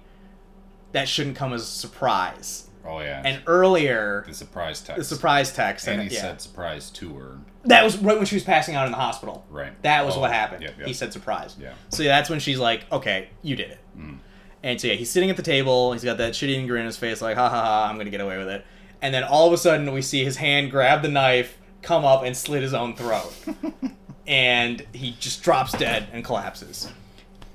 [0.93, 2.68] That shouldn't come as a surprise.
[2.84, 3.22] Oh yeah.
[3.24, 4.99] And earlier, the surprise text.
[4.99, 7.38] the surprise text, And and he yeah, said surprise to her.
[7.64, 9.44] That was right when she was passing out in the hospital.
[9.50, 9.80] Right.
[9.82, 10.62] That was Oh, what happened.
[10.62, 10.86] Yep, yep.
[10.88, 11.56] He said surprise.
[11.60, 11.72] Yeah.
[11.90, 14.18] So yeah, that's when she's like, "Okay, you did it." Mm.
[14.64, 15.92] And so yeah, he's sitting at the table.
[15.92, 17.88] He's got that shit-eating grin on his face, like, "Ha ha ha!
[17.90, 18.64] I'm gonna get away with it."
[19.00, 22.22] And then all of a sudden, we see his hand grab the knife, come up,
[22.22, 23.34] and slit his own throat.
[24.26, 26.88] and he just drops dead and collapses.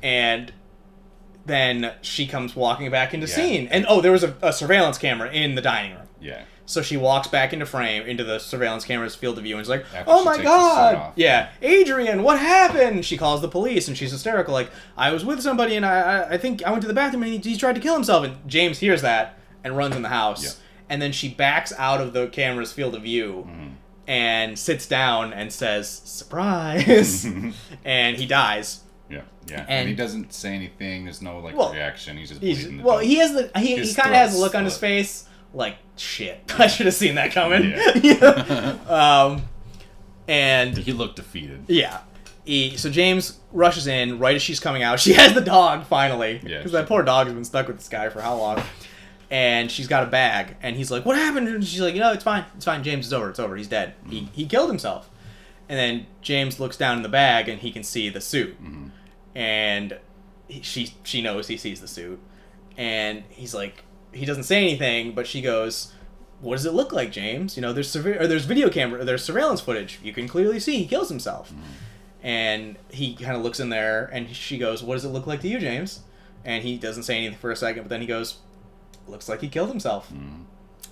[0.04, 0.52] And
[1.46, 3.36] then she comes walking back into Yeah.
[3.36, 3.68] scene.
[3.72, 6.08] And oh, there was a, a surveillance camera in the dining room.
[6.20, 6.42] Yeah.
[6.70, 9.70] So she walks back into frame, into the surveillance camera's field of view, and is
[9.70, 13.42] like, After "Oh she my takes the suit god, yeah, Adrian, what happened?" She calls
[13.42, 16.62] the police, and she's hysterical, like, "I was with somebody, and I, I, I think
[16.64, 19.02] I went to the bathroom, and he, he tried to kill himself." And James hears
[19.02, 20.52] that and runs in the house, Yeah.
[20.90, 23.72] and then she backs out of the camera's field of view Mhm.
[24.08, 27.26] and sits down and says, "Surprise!"
[27.86, 28.82] and he dies.
[29.10, 29.22] Yeah.
[29.48, 29.62] Yeah.
[29.62, 31.06] And, And- he doesn't say anything.
[31.06, 32.18] There's no like Well, reaction.
[32.18, 34.66] He's just He's well, he has the he, he kind of has a look on
[34.66, 36.40] his face like shit.
[36.60, 37.72] I should have seen that coming.
[38.04, 38.78] Yeah.
[38.88, 39.44] um,
[40.28, 41.64] and He looked defeated.
[41.68, 42.00] yeah,
[42.44, 45.00] he, so James rushes in right as she's coming out.
[45.08, 47.90] She has the dog finally Yeah, because that poor dog has been stuck with this
[47.90, 48.62] guy for how long.
[49.30, 52.14] And she's got a bag, and he's like, "What happened?" And she's like, "You know,
[52.14, 52.46] it's fine.
[52.56, 52.82] It's fine.
[52.82, 53.30] James is over.
[53.30, 53.58] It's over.
[53.58, 53.94] He's dead.
[54.10, 55.10] He he killed himself."
[55.68, 58.92] And then James looks down in the bag, and he can see the suit Mhm.
[59.36, 59.98] and
[60.48, 62.22] he, she she knows he sees the suit,
[62.78, 63.84] and he's like
[64.14, 65.92] he doesn't say anything, but she goes,
[66.42, 67.56] "What does it look like, James?
[67.58, 70.00] You know, there's surve- or there's video camera, or there's surveillance footage.
[70.04, 71.54] You can clearly see he kills himself."
[72.24, 75.42] And he kind of looks in there, and she goes, "What does it look like
[75.42, 76.02] to you, James?"
[76.44, 78.38] And he doesn't say anything for a second, but then he goes,
[79.08, 80.44] "Looks like he killed himself." Mhm.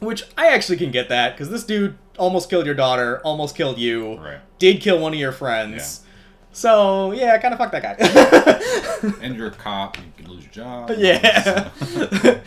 [0.01, 3.78] Which I actually can get that because this dude almost killed your daughter, almost killed
[3.78, 4.39] you, Right.
[4.59, 6.01] did kill one of your friends.
[6.56, 9.12] So yeah, I kind of fuck that guy.
[9.22, 9.97] And you're a cop.
[9.97, 10.91] You could lose your job.
[10.97, 11.70] Yeah.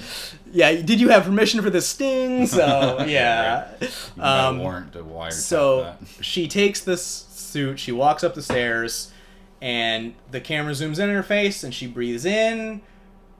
[0.50, 0.72] yeah.
[0.82, 2.46] Did you have permission for this sting?
[2.46, 3.68] So yeah.
[3.80, 7.78] You got Um, a warrant to wiretap so she takes this suit.
[7.78, 9.12] She walks up the stairs,
[9.61, 12.80] and the camera zooms in on her face, and she breathes in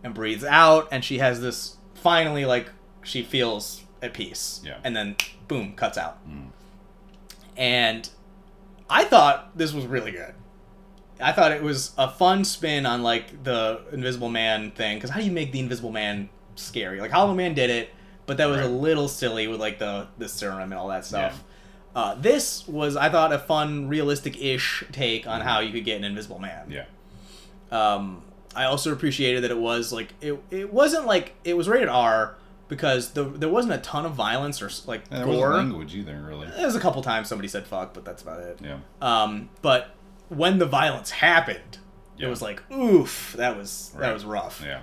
[0.05, 2.71] and breathes out, and she has this finally like
[3.03, 4.61] she feels at peace.
[4.63, 4.77] Yeah.
[4.85, 5.17] And then
[5.49, 6.19] boom, cuts out.
[6.29, 6.49] Mm.
[7.57, 8.09] And
[8.91, 10.35] I thought this was really good.
[11.21, 14.97] I thought it was a fun spin on like the Invisible Man thing.
[14.97, 17.01] Because how do you make the Invisible Man scary?
[17.01, 17.91] Like Hollow Man did it,
[18.27, 21.43] but that was a little silly with like the the serum and all that stuff.
[21.95, 26.05] Uh, this was, I thought, a fun, realistic-ish take on how you could get an
[26.05, 26.71] Invisible Man.
[26.71, 26.85] Yeah.
[27.73, 28.23] Um,
[28.55, 30.39] I also appreciated that it was like it.
[30.51, 32.37] It wasn't like it was rated R
[32.69, 35.51] because the, there wasn't a ton of violence or like And there gore.
[35.51, 36.47] wasn't language either, really.
[36.49, 38.59] There was a couple times somebody said "fuck," but that's about it.
[38.63, 38.79] Yeah.
[39.03, 39.95] Um, but
[40.29, 41.79] when the violence happened,
[42.19, 44.63] it was like, oof, that was that was rough.
[44.65, 44.81] Yeah.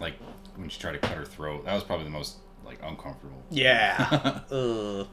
[0.00, 0.14] Like
[0.56, 3.42] when she tried to cut her throat, that was probably the most like uncomfortable.
[3.50, 4.40] Yeah.
[4.50, 5.06] Ugh.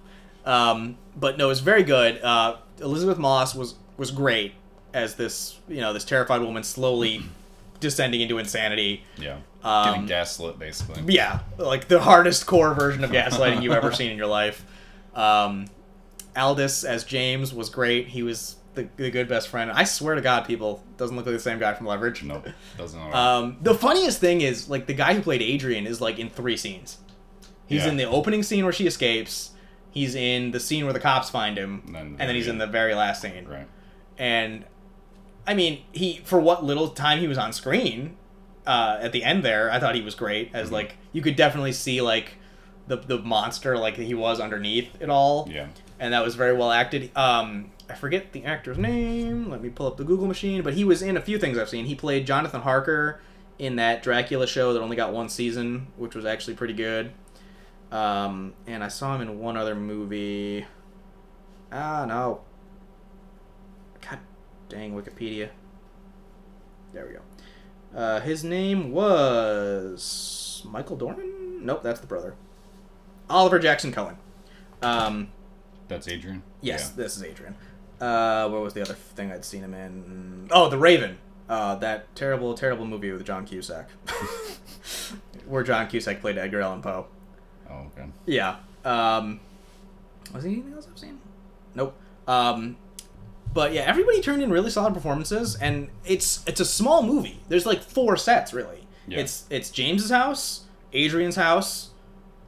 [0.45, 2.21] Um, but no, it's very good.
[2.21, 4.53] Uh, Elisabeth Moss was was great
[4.93, 7.23] as this you know this terrified woman slowly
[7.80, 9.03] descending into insanity.
[9.17, 9.38] Yeah.
[9.63, 11.01] Um, Getting gaslit, basically.
[11.11, 14.63] Yeah, like the hardest core version of gaslighting you've ever seen in your life.
[15.15, 15.65] Um,
[16.36, 18.07] Aldis as James was great.
[18.09, 19.71] He was the, the good best friend.
[19.71, 22.23] I swear to God, people doesn't look like the same guy from Leverage.
[22.23, 22.47] Nope.
[22.78, 22.99] Doesn't.
[23.13, 26.57] Um, the funniest thing is like the guy who played Adrian is like in three
[26.57, 26.97] scenes.
[27.67, 27.89] He's Yeah.
[27.91, 29.51] in the opening scene where she escapes.
[29.91, 32.57] He's in the scene where the cops find him, And then- and then he's in
[32.57, 33.45] the very last scene.
[33.47, 33.67] right.
[34.17, 34.65] And
[35.47, 38.17] I mean, he for what little time he was on screen
[38.67, 40.49] uh, at the end there, I thought he was great.
[40.53, 40.73] As Mhm.
[40.73, 42.34] like you could definitely see like
[42.88, 45.67] the the monster like he was underneath it all, Yeah.
[45.99, 47.09] and that was very well acted.
[47.15, 49.50] Um, I forget the actor's name.
[49.50, 50.62] Let me pull up the Google machine.
[50.64, 51.86] But he was in a few things I've seen.
[51.86, 53.22] He played Jonathan Harker
[53.60, 57.12] in that Dracula show that only got one season, which was actually pretty good.
[57.92, 60.66] Um, and I saw him in one other movie.
[61.72, 62.42] Ah, no.
[64.02, 64.20] God
[64.70, 65.50] dang Wikipedia.
[66.94, 67.22] There we go.
[67.96, 71.66] Uh, his name was Michael Dorman.
[71.66, 72.36] Nope, that's the brother.
[73.30, 74.18] Oliver Jackson Cohen.
[74.82, 75.30] Um,
[75.88, 76.44] That's Adrian.
[76.62, 77.56] Yes, this is Adrian.
[78.00, 80.48] Uh, what was the other thing I'd seen him in?
[80.52, 81.18] Oh, The Raven.
[81.48, 83.88] Uh, that terrible, terrible movie with John Cusack,
[85.46, 87.06] where John Cusack played Edgar Allan Poe.
[87.70, 88.06] Oh, okay.
[88.26, 88.58] Yeah.
[88.84, 89.39] Um,
[90.34, 91.20] was there anything else I've seen?
[91.76, 91.96] Nope.
[92.28, 92.78] Um,
[93.54, 97.39] but yeah, everybody turned in really solid performances, and it's it's a small movie.
[97.48, 98.88] There's like four sets really.
[99.08, 99.20] Yeah.
[99.20, 101.91] It's it's James's house, Adrian's house,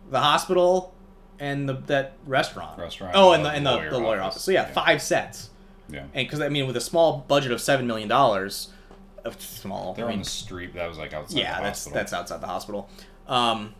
[0.09, 0.93] the hospital,
[1.39, 2.79] and the that restaurant.
[2.79, 4.35] Restaurant, Oh, and the and the, lawyer the lawyer office.
[4.37, 4.43] office.
[4.43, 4.73] So yeah, Yeah.
[4.73, 5.49] five sets.
[5.89, 6.01] Yeah.
[6.13, 8.69] And because I mean, with a small budget of seven million dollars,
[9.23, 9.93] of small.
[9.93, 10.73] They're I on the street.
[10.73, 11.95] That was like outside yeah, the that's hospital.
[11.95, 12.89] that's outside the hospital.
[13.27, 13.73] Um,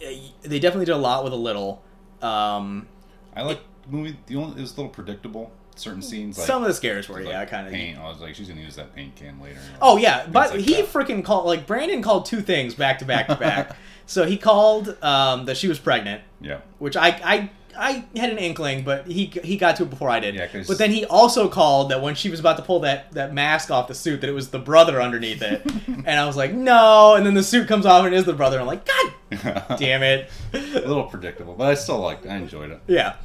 [0.00, 1.82] eh, they definitely did a lot with a little.
[2.22, 2.86] Um,
[3.34, 4.16] I like the movie.
[4.26, 5.52] The only it was a little predictable.
[5.76, 7.72] Certain scenes, like some of the scares were, like yeah, kind of.
[7.72, 7.98] paint.
[7.98, 9.58] I was like, she's gonna use that paint can later.
[9.82, 10.86] Oh yeah, but like he that.
[10.86, 13.76] freaking called like Brandon called two things back to back to back.
[14.06, 18.38] so he called um, that she was pregnant, yeah, which I I I had an
[18.38, 20.34] inkling, but he he got to it before I did.
[20.34, 23.32] Yeah, but then he also called that when she was about to pull that that
[23.34, 26.52] mask off the suit, that it was the brother underneath it, and I was like,
[26.52, 27.14] no.
[27.14, 28.58] And then the suit comes off and it is the brother.
[28.60, 30.30] And I'm like, God damn it.
[30.52, 32.24] a little predictable, but I still liked.
[32.26, 32.28] it.
[32.28, 32.80] I enjoyed it.
[32.86, 33.16] Yeah,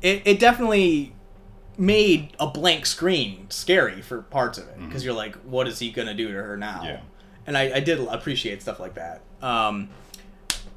[0.00, 1.14] it it definitely
[1.78, 5.90] made a blank screen scary for parts of it because you're like, what is he
[5.90, 6.78] gonna do to her now?
[6.78, 6.84] Mm-hmm.
[6.86, 7.00] Yeah.
[7.46, 9.22] and I, I did appreciate stuff like that.
[9.40, 9.88] Um,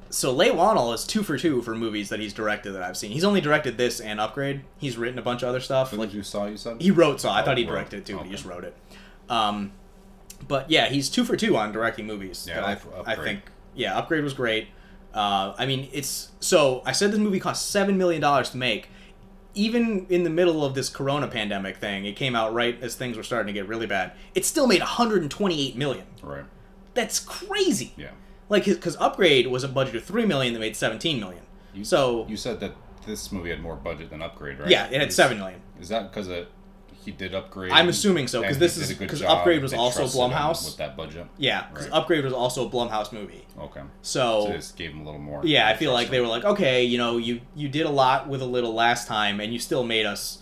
[0.09, 3.11] so Leigh Whannell is two for two for movies that he's directed that I've seen.
[3.11, 4.61] He's only directed this and Upgrade.
[4.77, 5.91] He's written a bunch of other stuff.
[5.93, 6.81] Like you saw, you said.
[6.81, 8.75] he wrote, so I Oh, thought he directed it too, but he just wrote it.
[9.29, 9.71] Um,
[10.47, 12.45] but yeah, he's two for two on directing movies.
[12.47, 13.19] Yeah, I I, like I Upgrade.
[13.25, 13.41] think
[13.75, 14.67] yeah, Upgrade was great.
[15.13, 18.89] Uh, I mean, it's so I said this movie cost seven million dollars to make.
[19.57, 23.15] Even in the middle of this Corona pandemic thing, it came out right as things
[23.15, 24.11] were starting to get really bad.
[24.35, 26.05] It still made 128 million.
[26.21, 26.43] Right.
[26.93, 27.93] That's crazy.
[27.95, 28.09] Yeah.
[28.49, 31.43] Like, his because Upgrade was a budget of three million that made 17 million.
[31.73, 32.73] You, So you said that
[33.05, 34.69] this movie had more budget than Upgrade, right?
[34.69, 35.61] yeah, it had Is- seven million.
[35.79, 36.47] Is that because it
[37.03, 37.71] he did Upgrade?
[37.71, 40.65] I'm assuming so because this is- did a good 'cause job, Upgrade was also Blumhouse.
[40.65, 41.27] with that budget.
[41.37, 41.97] Yeah, because Right.
[41.97, 43.45] Upgrade was also a Blumhouse movie.
[43.59, 43.81] Okay.
[44.01, 45.41] So So just gave him a little more.
[45.45, 48.27] Yeah, I feel like they were like, okay, you know, you you did a lot
[48.27, 50.39] with a little last time, and you still made us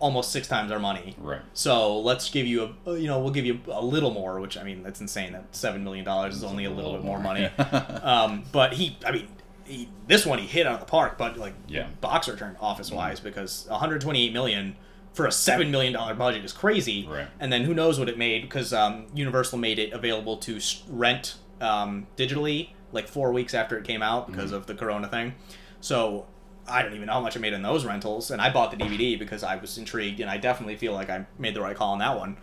[0.00, 1.14] almost six times our money.
[1.18, 1.40] Right.
[1.52, 4.62] So let's give you a, you know, we'll give you a little more, which I
[4.62, 5.32] mean, that's insane.
[5.32, 7.44] That seven million dollars is only a little, bit more money.
[8.02, 9.28] um, but he, I mean,
[9.64, 11.88] he, this one he hit out of the park, but like, Yeah.
[12.00, 14.76] box return office wise because 128 million
[15.12, 17.06] for a seven million dollar budget is crazy.
[17.08, 17.28] Right.
[17.38, 20.58] And then who knows what it made because um, Universal made it available to
[20.88, 24.54] rent um, digitally like four weeks after it came out because Mm-hmm.
[24.56, 25.34] of the Corona thing.
[25.80, 26.26] So
[26.66, 28.76] I don't even know how much I made in those rentals, and I bought the
[28.76, 31.92] DVD because I was intrigued, and I definitely feel like I made the right call
[31.92, 32.36] on that one.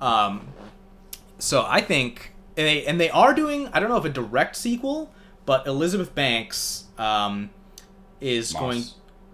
[0.00, 0.48] Um,
[1.38, 3.68] so I think, and they and they are doing.
[3.68, 5.12] I don't know if a direct sequel,
[5.46, 7.50] but Elizabeth Banks um,
[8.20, 8.60] is Moss.
[8.60, 8.84] going.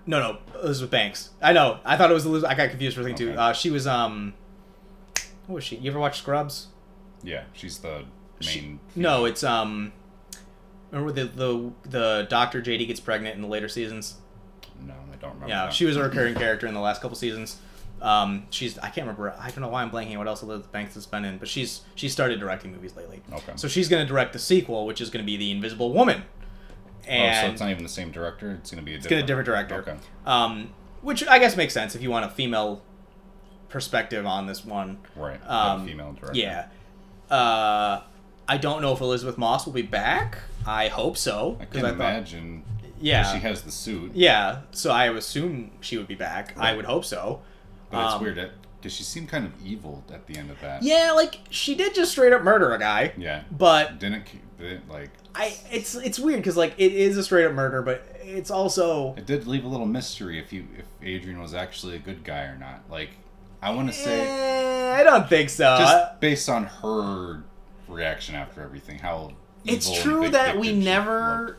[0.07, 1.31] No, no, Elizabeth Banks.
[1.43, 1.81] I know.
[1.85, 2.51] I thought it was Elizabeth.
[2.51, 3.33] I got confused for a second too.
[3.33, 4.35] Uh, she was um.
[5.47, 5.77] What was she?
[5.77, 6.69] You ever watch Scrubs?
[7.23, 8.05] Yeah, she's the
[8.45, 8.81] main.
[8.95, 9.93] No, it's um.
[10.91, 14.17] Remember the the the Doctor JD gets pregnant in the later seasons.
[14.81, 15.49] No, I don't remember.
[15.49, 15.75] Yeah, that.
[15.75, 17.59] she was a recurring character in the last couple seasons.
[18.01, 19.35] Um, she's I can't remember.
[19.39, 21.83] I don't know why I'm blanking what else Elizabeth Banks has been in, but she's
[21.95, 23.23] she started directing movies lately.
[23.33, 23.53] Okay.
[23.57, 26.23] So she's going to direct the sequel, which is going to be The Invisible Woman.
[27.03, 28.53] oh, so it's not even the same director.
[28.53, 29.21] It's gonna be a it's different.
[29.21, 29.75] be a different director.
[29.77, 29.97] Okay.
[30.27, 30.73] Um,
[31.03, 32.83] which I guess makes sense if you want a female
[33.69, 34.99] perspective on this one.
[35.17, 35.41] Right.
[35.47, 36.39] Um, a female director.
[36.39, 36.69] Yeah.
[37.31, 38.03] Uh,
[38.49, 40.39] I don't know if Elisabeth Moss will be back.
[40.67, 41.59] I hope so.
[41.61, 42.65] I can thought- imagine.
[43.01, 43.33] Yeah.
[43.33, 44.13] She has the suit.
[44.15, 46.55] Yeah, so I assume she would be back.
[46.59, 47.43] I would hope so.
[47.91, 50.83] But it's Um, weird because she seemed kind of evil at the end of that.
[50.83, 53.13] Yeah, like she did just straight up murder a guy.
[53.17, 53.43] Yeah.
[53.53, 54.25] But Didn't,
[54.59, 58.05] didn't like I it's it's weird because like it is a straight up murder, but
[58.23, 62.01] it's also it did leave a little mystery if you if Adrian was actually a
[62.01, 62.81] good guy or not.
[62.91, 63.11] Like
[63.63, 65.77] I want to say Eh, I don't think so.
[65.79, 67.45] just based on her
[67.89, 69.33] reaction after everything, how
[69.65, 71.59] it's true that we never looked.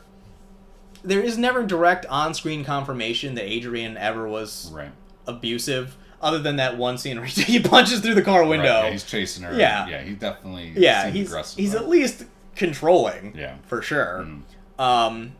[1.04, 4.90] there is never direct on screen confirmation that Adrian ever was right.
[5.26, 8.82] abusive, other than that one scene where he punches through the car Right, window.
[8.82, 9.56] yeah, he's chasing her.
[9.58, 9.86] Yeah.
[9.88, 11.78] yeah, he definitely yeah, he's aggressive, he's though.
[11.78, 12.24] at least
[12.56, 13.34] controlling.
[13.36, 13.56] Yeah.
[13.66, 14.26] for sure.
[14.26, 14.82] Mm.
[14.82, 15.32] Um,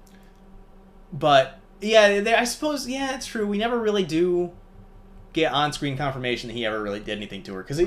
[1.12, 3.46] but yeah, there, I suppose yeah, it's true.
[3.46, 4.52] We never really do
[5.32, 7.80] get on-screen confirmation that he ever really did anything to her because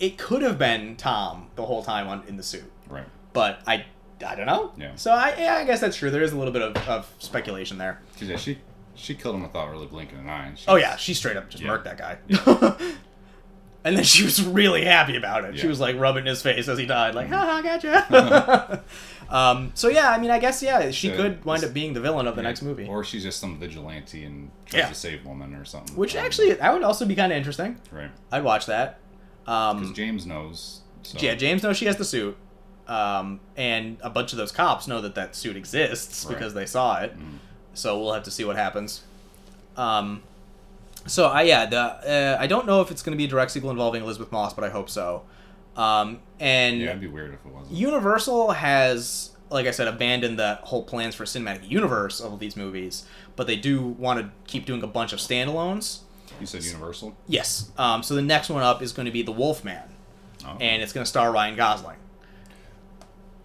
[0.00, 0.10] it, Right.
[0.10, 3.04] it it could have been Tom the whole time on in the suit, right.
[3.32, 3.84] but I
[4.26, 4.72] I don't know.
[4.76, 4.94] Yeah.
[4.96, 6.10] So I yeah, I guess that's true.
[6.10, 8.00] There is a little bit of, of speculation there.
[8.20, 8.58] yeah, she
[8.94, 10.52] she killed him without really blinking an eye.
[10.56, 11.70] She Oh was- yeah, she straight up just Yeah.
[11.70, 12.18] murked that guy.
[13.84, 15.58] and then she was really happy about it.
[15.58, 18.82] She was like rubbing his face as he died, like, haha, gotcha.
[19.34, 22.00] um, so yeah, I mean, I guess yeah, she So, could wind up being the
[22.00, 22.48] villain of the Yeah.
[22.48, 22.86] next movie.
[22.86, 24.88] Or she's just some vigilante and tries Yeah.
[24.88, 25.96] to save woman or something.
[25.96, 27.78] Which Um, actually, that would also be kind of interesting.
[27.90, 28.10] right.
[28.30, 28.98] I'd watch that.
[29.44, 30.80] Because Um, James knows.
[31.02, 31.18] So.
[31.20, 32.36] yeah, James knows she has the suit,
[32.86, 36.34] um, and a bunch of those cops know that that suit exists Right.
[36.34, 37.18] because they saw it.
[37.18, 37.38] Mm.
[37.74, 39.02] So we'll have to see what happens.
[39.76, 40.22] Um,
[41.06, 43.50] so I yeah, the uh, I don't know if it's going to be a direct
[43.52, 45.22] sequel involving Elisabeth Moss, but I hope so.
[45.76, 47.76] Um, and Yeah, it'd be weird if it wasn't.
[47.76, 53.04] Universal has like I said, abandoned the whole plans for cinematic universe of these movies,
[53.34, 56.00] but they do want to keep doing a bunch of standalones.
[56.40, 57.14] You said Universal.
[57.26, 57.70] Yes.
[57.78, 59.82] Um, so the next one up is going to be The Wolfman,
[60.46, 60.56] Oh.
[60.60, 61.96] and it's going to star Ryan Gosling.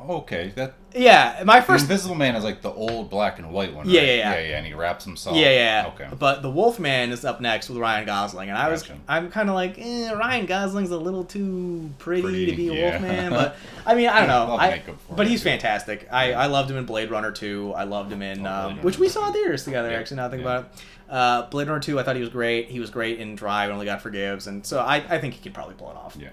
[0.09, 1.83] Okay, that Yeah, my the first.
[1.83, 3.89] Invisible Man is like the old black and white one.
[3.89, 4.07] Yeah, right?
[4.07, 4.33] yeah, yeah.
[4.33, 5.35] yeah, yeah, and he wraps himself.
[5.35, 5.91] Yeah, yeah.
[5.93, 6.07] Okay.
[6.17, 8.99] But the Wolf Man is up next with Ryan Gosling, and I was, Gotcha.
[9.07, 12.73] I'm kind of like, eh, Ryan Gosling's a little too pretty, Pretty, to be a
[12.73, 12.89] yeah.
[12.91, 13.55] Wolfman, but
[13.85, 14.55] I mean, I don't know.
[14.55, 15.49] I, but he's too.
[15.49, 16.07] fantastic.
[16.11, 17.73] I, I loved him in Blade Runner 2.
[17.75, 19.91] I loved him in, Oh, um, which we saw in theaters together.
[19.91, 20.83] Yeah, Actually, now I think about it.
[21.07, 22.69] Uh, Blade Runner 2, I thought he was great.
[22.69, 25.41] He was great in Drive, and Only God Forgives, and so I, I think he
[25.41, 26.17] could probably pull it off.
[26.19, 26.29] Yeah.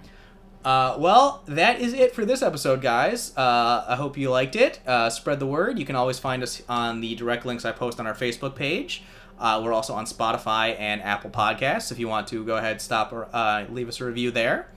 [0.65, 3.37] Uh, well, that is it for this episode, guys.
[3.37, 4.81] Uh, I hope you liked it.
[4.87, 5.79] Uh, spread the word.
[5.79, 9.03] You can always find us on the direct links I post on our Facebook page.
[9.39, 11.91] Uh, we're also on Spotify and Apple Podcasts.
[11.91, 14.69] If you want to go ahead, stop or uh, leave us a review there.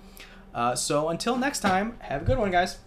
[0.55, 2.79] Uh, so until next time, have a good one, guys.